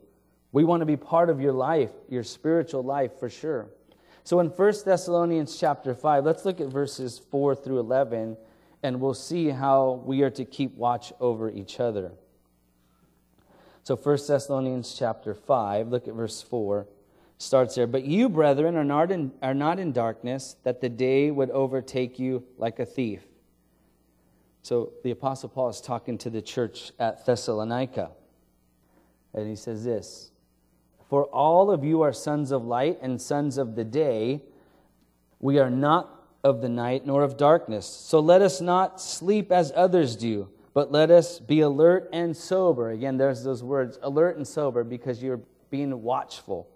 [0.52, 3.70] We want to be part of your life, your spiritual life for sure.
[4.24, 8.38] So in 1 Thessalonians chapter 5, let's look at verses 4 through 11,
[8.84, 12.12] and we'll see how we are to keep watch over each other.
[13.84, 16.88] So 1 Thessalonians chapter 5, look at verse 4.
[17.38, 17.88] Starts there.
[17.88, 22.18] But you, brethren, are not, in, are not in darkness, that the day would overtake
[22.18, 23.24] you like a thief.
[24.64, 28.12] So the Apostle Paul is talking to the church at Thessalonica.
[29.34, 30.32] And he says this
[31.14, 34.42] for all of you are sons of light and sons of the day.
[35.40, 36.10] We are not
[36.44, 37.86] of the night nor of darkness.
[37.86, 42.90] So let us not sleep as others do, but let us be alert and sober.
[42.90, 46.68] Again, there's those words alert and sober because you're being watchful.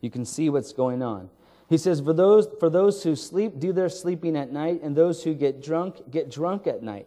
[0.00, 1.30] You can see what's going on.
[1.68, 5.22] He says, for those, for those who sleep, do their sleeping at night, and those
[5.22, 7.06] who get drunk, get drunk at night.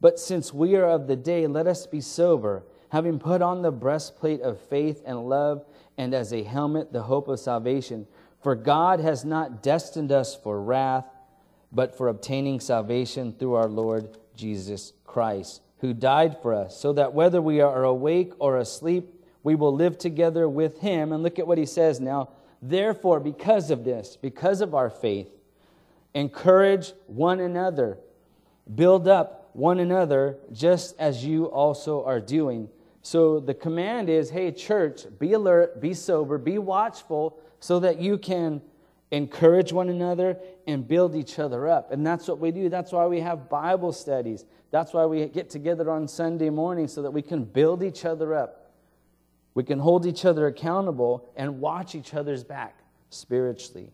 [0.00, 3.72] But since we are of the day, let us be sober, having put on the
[3.72, 5.64] breastplate of faith and love
[5.96, 8.06] and as a helmet the hope of salvation.
[8.42, 11.06] For God has not destined us for wrath,
[11.72, 17.12] but for obtaining salvation through our Lord Jesus Christ, who died for us, so that
[17.12, 21.12] whether we are awake or asleep, we will live together with him.
[21.12, 22.30] And look at what he says now.
[22.62, 25.28] Therefore, because of this, because of our faith,
[26.14, 27.98] encourage one another,
[28.74, 32.68] build up one another, just as you also are doing
[33.02, 38.18] So the command is hey, church, be alert, be sober, be watchful, so that you
[38.18, 38.60] can
[39.10, 41.90] encourage one another and build each other up.
[41.90, 42.68] And that's what we do.
[42.68, 44.44] That's why we have Bible studies.
[44.70, 48.34] That's why we get together on Sunday morning so that we can build each other
[48.34, 48.72] up.
[49.54, 52.78] We can hold each other accountable and watch each other's back
[53.10, 53.90] spiritually.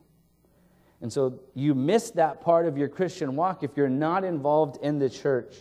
[1.01, 4.99] And so you miss that part of your Christian walk if you're not involved in
[4.99, 5.55] the church.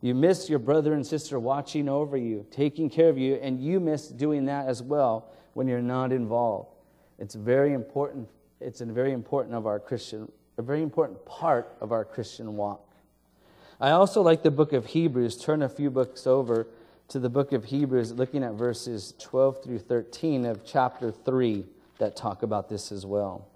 [0.00, 3.80] You miss your brother and sister watching over you, taking care of you, and you
[3.80, 6.68] miss doing that as well when you're not involved.
[7.18, 8.28] It's very important.
[8.60, 12.80] It's a very important of our Christian, a very important part of our Christian walk.
[13.80, 15.36] I also like the book of Hebrews.
[15.36, 16.66] Turn a few books over
[17.08, 21.64] to the book of Hebrews, looking at verses 12 through 13 of chapter 3
[21.98, 23.46] that talk about this as well.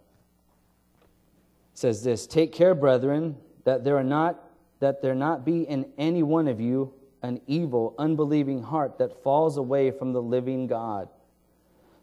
[1.78, 4.42] Says this Take care, brethren, that there are not
[4.80, 9.56] that there not be in any one of you an evil, unbelieving heart that falls
[9.56, 11.08] away from the living God.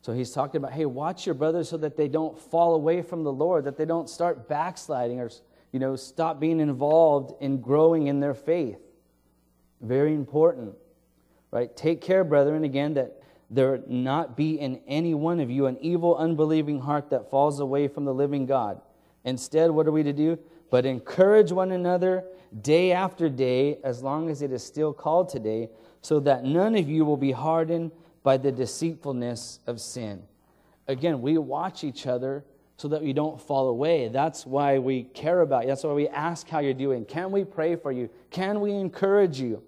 [0.01, 3.25] So he's talking about, hey, watch your brothers so that they don't fall away from
[3.25, 5.29] the Lord, that they don't start backsliding or
[5.73, 8.79] you know, stop being involved in growing in their faith.
[9.81, 10.73] Very important.
[11.51, 11.75] Right?
[11.75, 16.15] Take care, brethren, again, that there not be in any one of you an evil,
[16.15, 18.79] unbelieving heart that falls away from the living God.
[19.25, 20.39] Instead, what are we to do?
[20.69, 22.23] But encourage one another
[22.61, 25.69] day after day, as long as it is still called today,
[26.01, 27.91] so that none of you will be hardened
[28.23, 30.23] by the deceitfulness of sin.
[30.87, 32.45] Again, we watch each other
[32.77, 34.09] so that we don't fall away.
[34.09, 35.69] That's why we care about you.
[35.69, 37.05] That's why we ask how you're doing.
[37.05, 38.09] Can we pray for you?
[38.29, 39.63] Can we encourage you?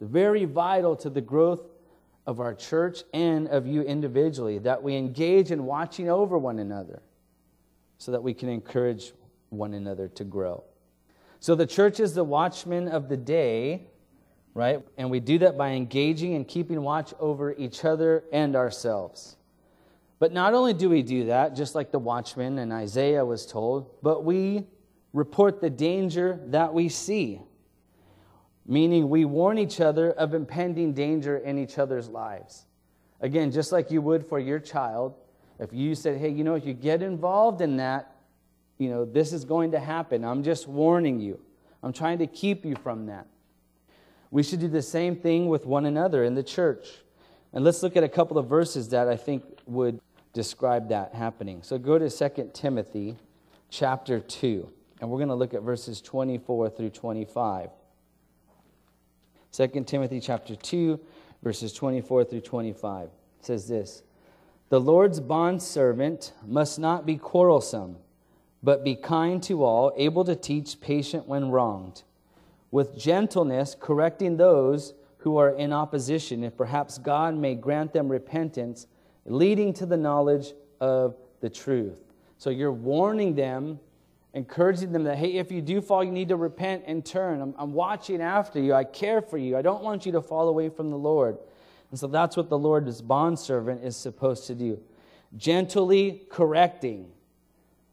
[0.00, 1.68] Very vital to the growth
[2.26, 7.02] of our church and of you individually that we engage in watching over one another
[8.00, 9.12] so that we can encourage
[9.50, 10.64] one another to grow.
[11.38, 13.88] So the church is the watchman of the day,
[14.54, 14.82] right?
[14.96, 19.36] And we do that by engaging and keeping watch over each other and ourselves.
[20.18, 23.90] But not only do we do that, just like the watchman and Isaiah was told,
[24.02, 24.64] but we
[25.12, 27.42] report the danger that we see.
[28.66, 32.64] Meaning, we warn each other of impending danger in each other's lives.
[33.20, 35.16] Again, just like you would for your child,
[35.60, 38.16] if you said, hey, you know, if you get involved in that,
[38.78, 40.24] you know, this is going to happen.
[40.24, 41.38] I'm just warning you.
[41.82, 43.26] I'm trying to keep you from that.
[44.30, 46.88] We should do the same thing with one another in the church.
[47.52, 50.00] And let's look at a couple of verses that I think would
[50.32, 51.62] describe that happening.
[51.62, 53.16] So go to 2 Timothy
[53.68, 54.70] chapter 2,
[55.00, 57.68] and we're going to look at verses 24 through 25.
[59.52, 60.98] 2 Timothy chapter 2,
[61.42, 63.10] verses 24 through 25
[63.42, 64.02] says this
[64.70, 67.96] The Lord's bondservant must not be quarrelsome,
[68.62, 72.04] but be kind to all, able to teach, patient when wronged,
[72.70, 78.86] with gentleness correcting those who are in opposition, if perhaps God may grant them repentance
[79.24, 81.98] leading to the knowledge of the truth.
[82.38, 83.80] So you're warning them,
[84.34, 87.40] encouraging them that, hey, if you do fall, you need to repent and turn.
[87.40, 88.72] I'm, I'm watching after you.
[88.72, 89.56] I care for you.
[89.56, 91.38] I don't want you to fall away from the Lord.
[91.90, 94.80] And so that's what the Lord's bondservant is supposed to do.
[95.36, 97.10] Gently correcting.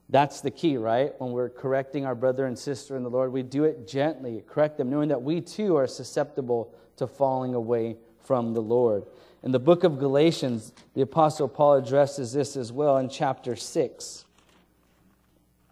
[0.10, 1.13] That's the key, right?
[1.19, 4.77] When we're correcting our brother and sister in the Lord, we do it gently, correct
[4.77, 9.03] them, knowing that we too are susceptible to falling away from the Lord.
[9.43, 14.25] In the book of Galatians, the Apostle Paul addresses this as well in chapter 6.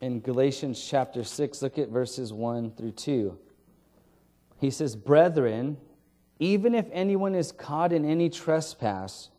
[0.02, 3.38] In Galatians chapter 6, look at verses 1 through 2.
[4.60, 5.78] He says, Brethren,
[6.40, 9.30] even if anyone is caught in any trespass,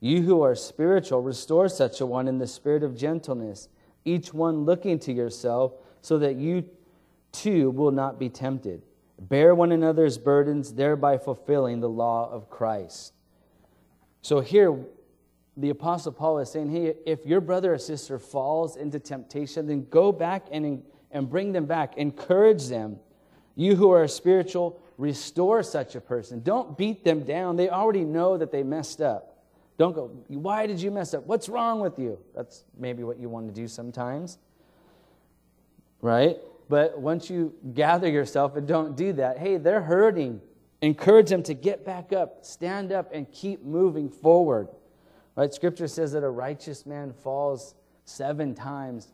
[0.00, 3.68] you who are spiritual, restore such a one in the spirit of gentleness,
[4.04, 6.64] each one looking to yourself, so that you
[7.32, 8.82] too will not be tempted.
[9.18, 13.14] Bear one another's burdens, thereby fulfilling the law of Christ.
[14.22, 14.78] So here,
[15.56, 19.86] the Apostle Paul is saying, hey, if your brother or sister falls into temptation, then
[19.88, 21.96] go back and, and bring them back.
[21.96, 22.98] Encourage them.
[23.54, 26.42] You who are spiritual, restore such a person.
[26.42, 27.56] Don't beat them down.
[27.56, 29.36] They already know that they messed up.
[29.78, 31.26] Don't go, why did you mess up?
[31.26, 32.18] What's wrong with you?
[32.34, 34.38] That's maybe what you want to do sometimes.
[36.00, 36.38] Right?
[36.68, 40.40] But once you gather yourself and don't do that, hey, they're hurting.
[40.80, 44.68] Encourage them to get back up, stand up, and keep moving forward.
[45.34, 45.52] Right?
[45.52, 49.12] Scripture says that a righteous man falls seven times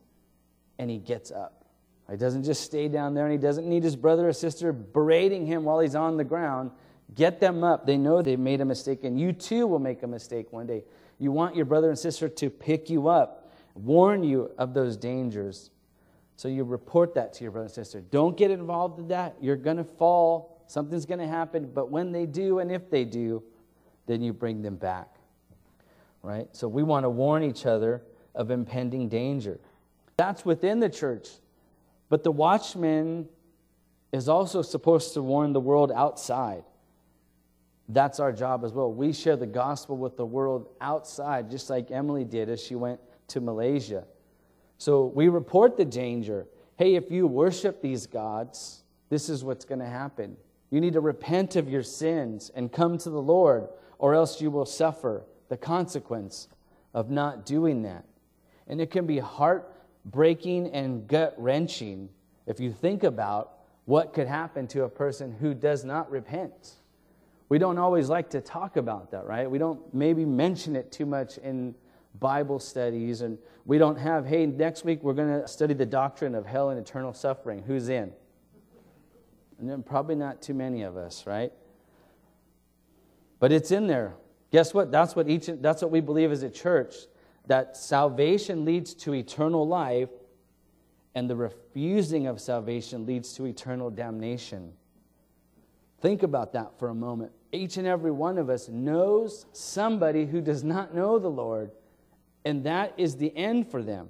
[0.78, 1.61] and he gets up.
[2.10, 5.46] He doesn't just stay down there and he doesn't need his brother or sister berating
[5.46, 6.70] him while he's on the ground.
[7.14, 7.86] Get them up.
[7.86, 10.84] They know they've made a mistake, and you too will make a mistake one day.
[11.18, 15.70] You want your brother and sister to pick you up, warn you of those dangers.
[16.36, 18.00] So you report that to your brother and sister.
[18.00, 19.36] Don't get involved in that.
[19.40, 23.04] You're going to fall Something's going to happen, but when they do and if they
[23.04, 23.42] do,
[24.06, 25.16] then you bring them back.
[26.22, 26.48] Right?
[26.52, 28.02] So we want to warn each other
[28.34, 29.60] of impending danger.
[30.16, 31.28] That's within the church.
[32.12, 33.26] But the watchman
[34.12, 36.62] is also supposed to warn the world outside.
[37.88, 38.92] That's our job as well.
[38.92, 43.00] We share the gospel with the world outside, just like Emily did as she went
[43.28, 44.04] to Malaysia.
[44.76, 46.46] So we report the danger.
[46.76, 50.36] Hey, if you worship these gods, this is what's going to happen.
[50.68, 54.50] You need to repent of your sins and come to the Lord, or else you
[54.50, 56.48] will suffer the consequence
[56.92, 58.04] of not doing that.
[58.68, 59.18] And it can be
[60.04, 62.08] heartbreaking and gut wrenching
[62.46, 66.76] if you think about what could happen to a person who does not repent.
[67.48, 69.50] We don't always like to talk about that, right?
[69.50, 71.74] We don't maybe mention it too much in
[72.18, 76.34] Bible studies, and we don't have, hey, next week we're going to study the doctrine
[76.34, 77.62] of hell and eternal suffering.
[77.62, 78.12] Who's in?
[79.58, 81.52] And probably not too many of us, right?
[83.38, 84.14] But it's in there.
[84.50, 84.90] Guess what?
[84.90, 86.94] That's what each that's what we believe as a church
[87.46, 90.08] that salvation leads to eternal life
[91.14, 94.72] and the refusing of salvation leads to eternal damnation.
[96.00, 97.32] Think about that for a moment.
[97.52, 101.70] Each and every one of us knows somebody who does not know the Lord,
[102.44, 104.08] and that is the end for them.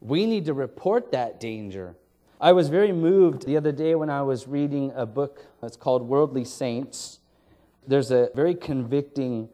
[0.00, 1.96] We need to report that danger.
[2.40, 6.02] I was very moved the other day when I was reading a book that's called
[6.02, 7.20] Worldly Saints.
[7.86, 9.48] There's a very convicting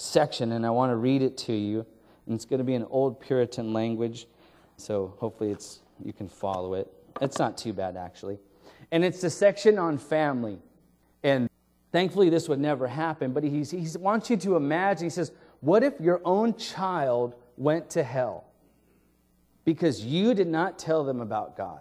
[0.00, 1.86] section, and I want to read it to you.
[2.26, 4.26] And it's going to be in old Puritan language,
[4.76, 6.92] so hopefully it's, you can follow it.
[7.20, 8.38] It's not too bad, actually
[8.92, 10.58] and it's the section on family.
[11.22, 11.48] And
[11.92, 15.82] thankfully, this would never happen, but he, he wants you to imagine, he says, What
[15.82, 18.46] if your own child went to hell
[19.64, 21.80] because you did not tell them about God?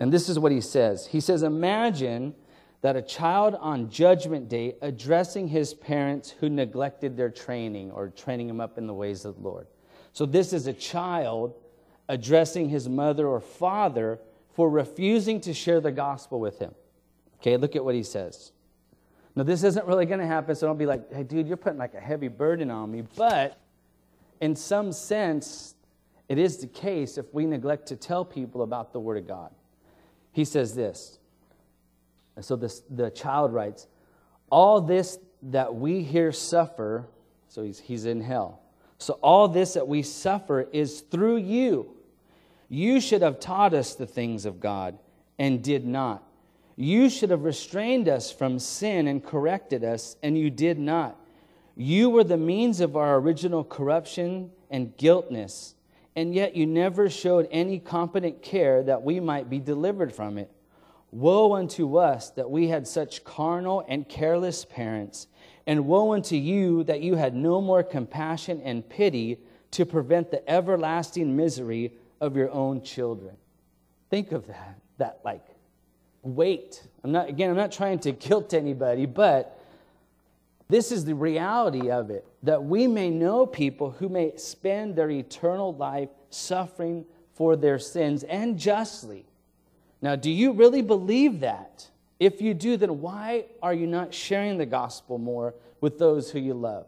[0.00, 2.34] And this is what he says He says, Imagine
[2.82, 8.48] that a child on Judgment Day addressing his parents who neglected their training or training
[8.48, 9.68] him up in the ways of the Lord.
[10.12, 11.54] So, this is a child
[12.08, 14.18] addressing his mother or father
[14.54, 16.74] for refusing to share the gospel with him.
[17.40, 18.52] Okay, look at what he says.
[19.34, 21.78] Now, this isn't really going to happen, so don't be like, hey, dude, you're putting
[21.78, 23.04] like a heavy burden on me.
[23.16, 23.58] But
[24.40, 25.74] in some sense,
[26.28, 29.52] it is the case if we neglect to tell people about the Word of God.
[30.32, 31.18] He says this.
[32.40, 33.86] So this, the child writes,
[34.50, 37.06] All this that we here suffer,
[37.48, 38.60] so he's, he's in hell.
[38.98, 41.96] So all this that we suffer is through you
[42.72, 44.98] you should have taught us the things of God
[45.38, 46.22] and did not.
[46.74, 51.18] You should have restrained us from sin and corrected us, and you did not.
[51.76, 55.74] You were the means of our original corruption and guiltness,
[56.16, 60.50] and yet you never showed any competent care that we might be delivered from it.
[61.12, 65.28] Woe unto us that we had such carnal and careless parents,
[65.66, 69.38] and woe unto you that you had no more compassion and pity
[69.72, 73.36] to prevent the everlasting misery of your own children.
[74.10, 75.44] Think of that, that like
[76.22, 76.82] weight.
[77.04, 79.58] I'm not, again, I'm not trying to guilt anybody, but
[80.68, 85.10] this is the reality of it that we may know people who may spend their
[85.10, 87.04] eternal life suffering
[87.34, 89.26] for their sins and justly.
[90.02, 91.88] Now, do you really believe that?
[92.18, 96.40] If you do, then why are you not sharing the gospel more with those who
[96.40, 96.86] you love?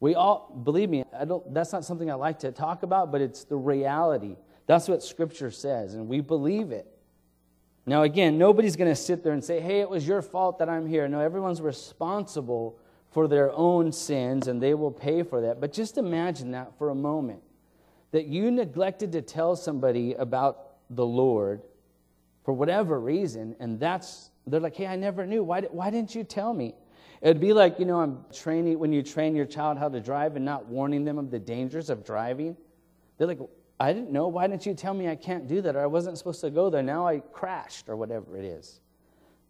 [0.00, 3.22] We all, believe me, I don't, that's not something I like to talk about, but
[3.22, 4.36] it's the reality.
[4.66, 6.86] That's what Scripture says, and we believe it.
[7.86, 10.68] Now, again, nobody's going to sit there and say, hey, it was your fault that
[10.68, 11.06] I'm here.
[11.08, 12.78] No, everyone's responsible
[13.12, 15.60] for their own sins, and they will pay for that.
[15.60, 17.42] But just imagine that for a moment
[18.10, 21.62] that you neglected to tell somebody about the Lord
[22.44, 25.42] for whatever reason, and that's, they're like, hey, I never knew.
[25.42, 26.74] Why, why didn't you tell me?
[27.22, 30.36] It'd be like, you know, I'm training when you train your child how to drive
[30.36, 32.54] and not warning them of the dangers of driving.
[33.16, 33.38] They're like,
[33.80, 34.28] I didn't know.
[34.28, 35.74] Why didn't you tell me I can't do that?
[35.74, 36.82] Or I wasn't supposed to go there.
[36.82, 38.80] Now I crashed or whatever it is.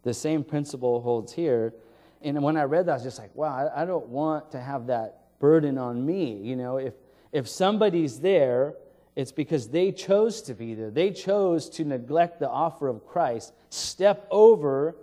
[0.03, 1.73] The same principle holds here.
[2.21, 4.61] And when I read that, I was just like, wow, I, I don't want to
[4.61, 6.33] have that burden on me.
[6.33, 6.93] You know, if,
[7.33, 8.75] if somebody's there,
[9.15, 10.91] it's because they chose to be there.
[10.91, 14.95] They chose to neglect the offer of Christ, step over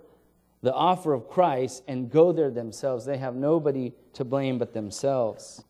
[0.61, 3.05] the offer of Christ and go there themselves.
[3.05, 5.63] They have nobody to blame but themselves.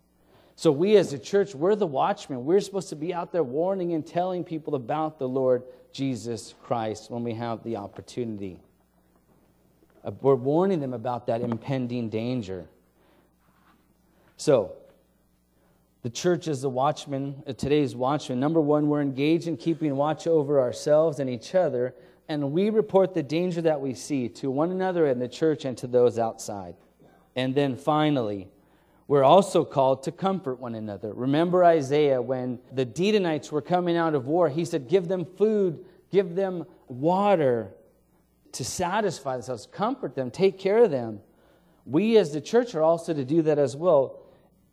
[0.55, 2.45] So, we as a church, we're the watchmen.
[2.45, 7.09] We're supposed to be out there warning and telling people about the Lord Jesus Christ
[7.09, 8.59] when we have the opportunity.
[10.05, 12.67] Uh, we're warning them about that impending danger.
[14.37, 14.73] So,
[16.03, 18.39] the church is the watchman, uh, today's watchman.
[18.39, 21.95] Number one, we're engaged in keeping watch over ourselves and each other
[22.29, 25.77] and we report the danger that we see to one another in the church and
[25.79, 26.75] to those outside.
[27.35, 28.47] And then finally,
[29.07, 31.13] we're also called to comfort one another.
[31.13, 35.85] Remember Isaiah when the Dedanites were coming out of war, he said, Give them food,
[36.11, 37.73] give them water
[38.53, 41.19] to satisfy themselves, comfort them, take care of them.
[41.85, 44.21] We as the church are also to do that as well.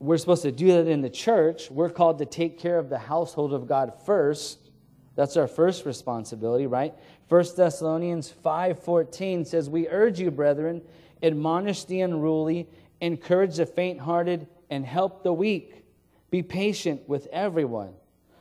[0.00, 1.70] We're supposed to do that in the church.
[1.70, 4.70] We're called to take care of the household of God first.
[5.14, 6.94] That's our first responsibility, right?
[7.28, 10.80] 1 Thessalonians 5:14 says, "We urge you, brethren,
[11.22, 12.70] admonish the unruly,
[13.02, 15.84] encourage the faint-hearted, and help the weak.
[16.30, 17.92] Be patient with everyone."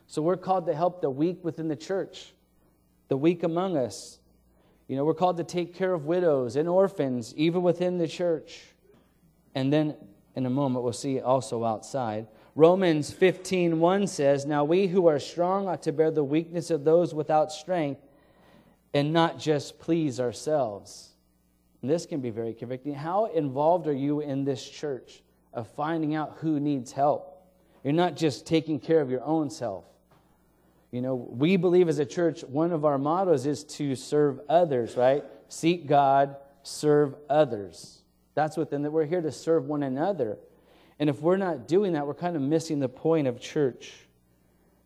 [0.07, 2.33] So we're called to help the weak within the church,
[3.09, 4.19] the weak among us.
[4.87, 8.73] You know, we're called to take care of widows and orphans, even within the church.
[9.53, 9.95] And then
[10.39, 12.25] in a moment, we'll see also outside.
[12.55, 16.85] Romans 15 1 says, Now we who are strong ought to bear the weakness of
[16.85, 18.01] those without strength
[18.93, 21.09] and not just please ourselves.
[21.81, 22.95] And this can be very convicting.
[22.95, 25.21] How involved are you in this church
[25.53, 27.45] of finding out who needs help?
[27.83, 29.83] You're not just taking care of your own self.
[30.91, 34.95] You know, we believe as a church, one of our mottos is to serve others,
[34.95, 35.25] right?
[35.49, 37.98] Seek God, serve others.
[38.39, 38.91] That's within that.
[38.91, 40.37] We're here to serve one another.
[40.97, 43.91] And if we're not doing that, we're kind of missing the point of church.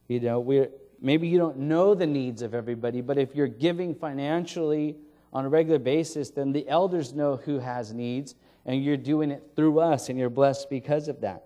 [0.07, 3.93] You know, we're, maybe you don't know the needs of everybody, but if you're giving
[3.93, 4.95] financially
[5.31, 8.33] on a regular basis, then the elders know who has needs,
[8.65, 11.43] and you're doing it through us, and you're blessed because of that.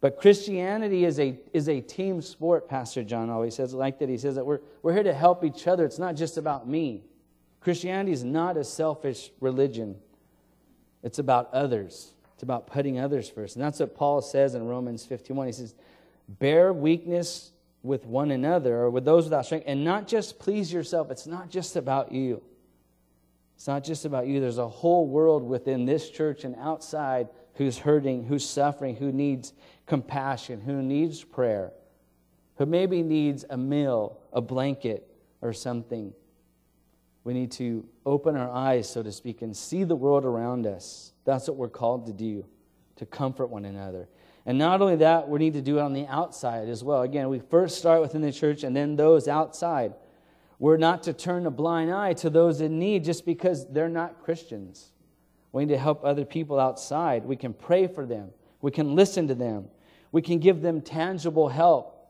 [0.00, 4.08] But Christianity is a, is a team sport, Pastor John always says like that.
[4.08, 5.84] He says that we're, we're here to help each other.
[5.84, 7.02] It's not just about me.
[7.60, 9.96] Christianity is not a selfish religion,
[11.06, 12.14] it's about others.
[12.34, 13.54] It's about putting others first.
[13.54, 15.46] And that's what Paul says in Romans 51.
[15.46, 15.74] He says,
[16.28, 17.52] Bear weakness
[17.84, 21.12] with one another or with those without strength, and not just please yourself.
[21.12, 22.42] It's not just about you.
[23.54, 24.40] It's not just about you.
[24.40, 29.52] There's a whole world within this church and outside who's hurting, who's suffering, who needs
[29.86, 31.72] compassion, who needs prayer,
[32.56, 35.08] who maybe needs a meal, a blanket,
[35.40, 36.12] or something.
[37.26, 41.10] We need to open our eyes, so to speak, and see the world around us.
[41.24, 42.46] That's what we're called to do,
[42.94, 44.08] to comfort one another.
[44.46, 47.02] And not only that, we need to do it on the outside as well.
[47.02, 49.94] Again, we first start within the church and then those outside.
[50.60, 54.22] We're not to turn a blind eye to those in need just because they're not
[54.22, 54.92] Christians.
[55.50, 57.24] We need to help other people outside.
[57.24, 59.66] We can pray for them, we can listen to them,
[60.12, 62.08] we can give them tangible help.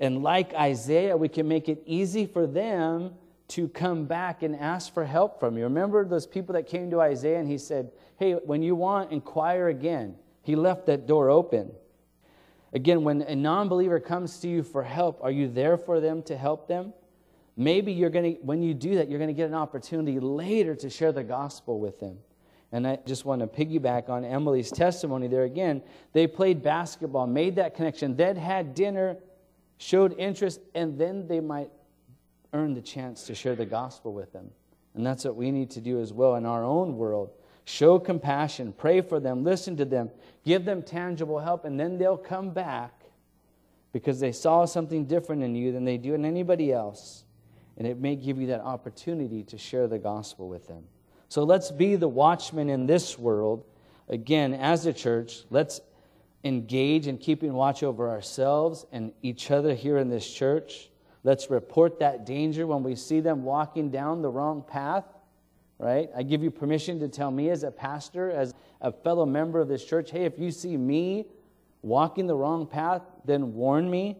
[0.00, 3.14] And like Isaiah, we can make it easy for them
[3.48, 5.64] to come back and ask for help from you.
[5.64, 9.68] Remember those people that came to Isaiah and he said, Hey, when you want, inquire
[9.68, 10.16] again.
[10.42, 11.72] He left that door open.
[12.72, 16.22] Again, when a non believer comes to you for help, are you there for them
[16.24, 16.92] to help them?
[17.56, 20.74] Maybe you're going to, when you do that, you're going to get an opportunity later
[20.76, 22.18] to share the gospel with them.
[22.70, 25.82] And I just want to piggyback on Emily's testimony there again.
[26.12, 29.16] They played basketball, made that connection, then had dinner,
[29.78, 31.70] showed interest, and then they might
[32.52, 34.50] earn the chance to share the gospel with them.
[34.94, 37.30] And that's what we need to do as well in our own world.
[37.64, 40.10] Show compassion, pray for them, listen to them,
[40.44, 43.02] give them tangible help, and then they'll come back
[43.92, 47.24] because they saw something different in you than they do in anybody else.
[47.76, 50.84] And it may give you that opportunity to share the gospel with them.
[51.28, 53.64] So let's be the watchmen in this world.
[54.08, 55.80] Again, as a church, let's
[56.44, 60.88] engage in keeping watch over ourselves and each other here in this church.
[61.24, 65.04] Let's report that danger when we see them walking down the wrong path,
[65.78, 66.08] right?
[66.16, 69.68] I give you permission to tell me as a pastor, as a fellow member of
[69.68, 71.26] this church, hey, if you see me
[71.82, 74.16] walking the wrong path, then warn me.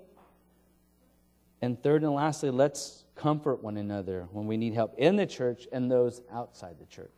[1.62, 5.66] And third and lastly, let's comfort one another when we need help in the church
[5.72, 7.10] and those outside the church.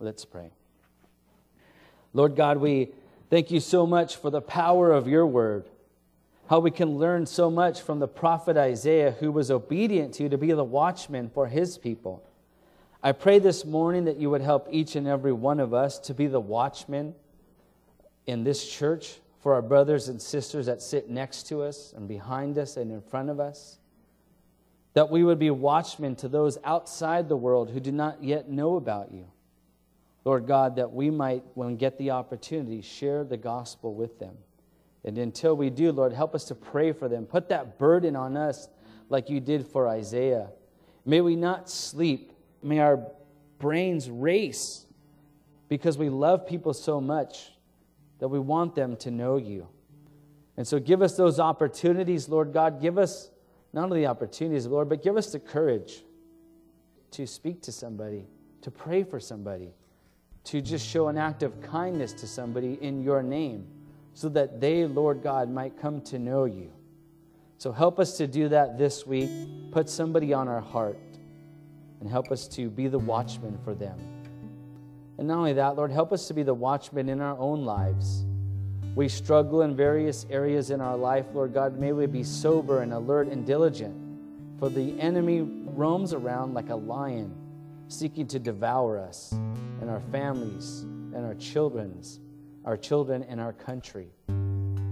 [0.00, 0.50] Let's pray.
[2.12, 2.92] Lord God, we
[3.30, 5.68] thank you so much for the power of your word.
[6.48, 10.28] How we can learn so much from the prophet Isaiah, who was obedient to you
[10.30, 12.22] to be the watchman for his people.
[13.02, 16.14] I pray this morning that you would help each and every one of us to
[16.14, 17.14] be the watchman
[18.26, 22.58] in this church for our brothers and sisters that sit next to us and behind
[22.58, 23.78] us and in front of us
[24.98, 28.74] that we would be watchmen to those outside the world who do not yet know
[28.74, 29.26] about you.
[30.24, 34.36] Lord God, that we might, when we get the opportunity, share the gospel with them.
[35.08, 37.24] And until we do, Lord, help us to pray for them.
[37.24, 38.68] Put that burden on us
[39.08, 40.50] like you did for Isaiah.
[41.06, 42.34] May we not sleep.
[42.62, 43.00] May our
[43.58, 44.84] brains race
[45.70, 47.52] because we love people so much
[48.18, 49.66] that we want them to know you.
[50.58, 52.78] And so give us those opportunities, Lord God.
[52.78, 53.30] Give us
[53.72, 56.04] not only the opportunities, Lord, but give us the courage
[57.12, 58.26] to speak to somebody,
[58.60, 59.72] to pray for somebody,
[60.44, 63.68] to just show an act of kindness to somebody in your name
[64.18, 66.72] so that they, Lord God, might come to know you.
[67.58, 69.30] So help us to do that this week.
[69.70, 70.98] Put somebody on our heart
[72.00, 73.96] and help us to be the watchman for them.
[75.18, 78.24] And not only that, Lord, help us to be the watchman in our own lives.
[78.96, 81.78] We struggle in various areas in our life, Lord God.
[81.78, 83.94] May we be sober and alert and diligent,
[84.58, 87.32] for the enemy roams around like a lion,
[87.86, 92.18] seeking to devour us and our families and our children's,
[92.68, 94.08] our children and our country.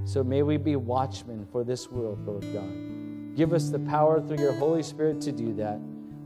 [0.06, 3.36] So may we be watchmen for this world, Lord God.
[3.36, 5.78] Give us the power through your Holy Spirit to do that.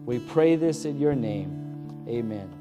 [0.06, 2.04] We pray this in your name.
[2.08, 2.59] Amen.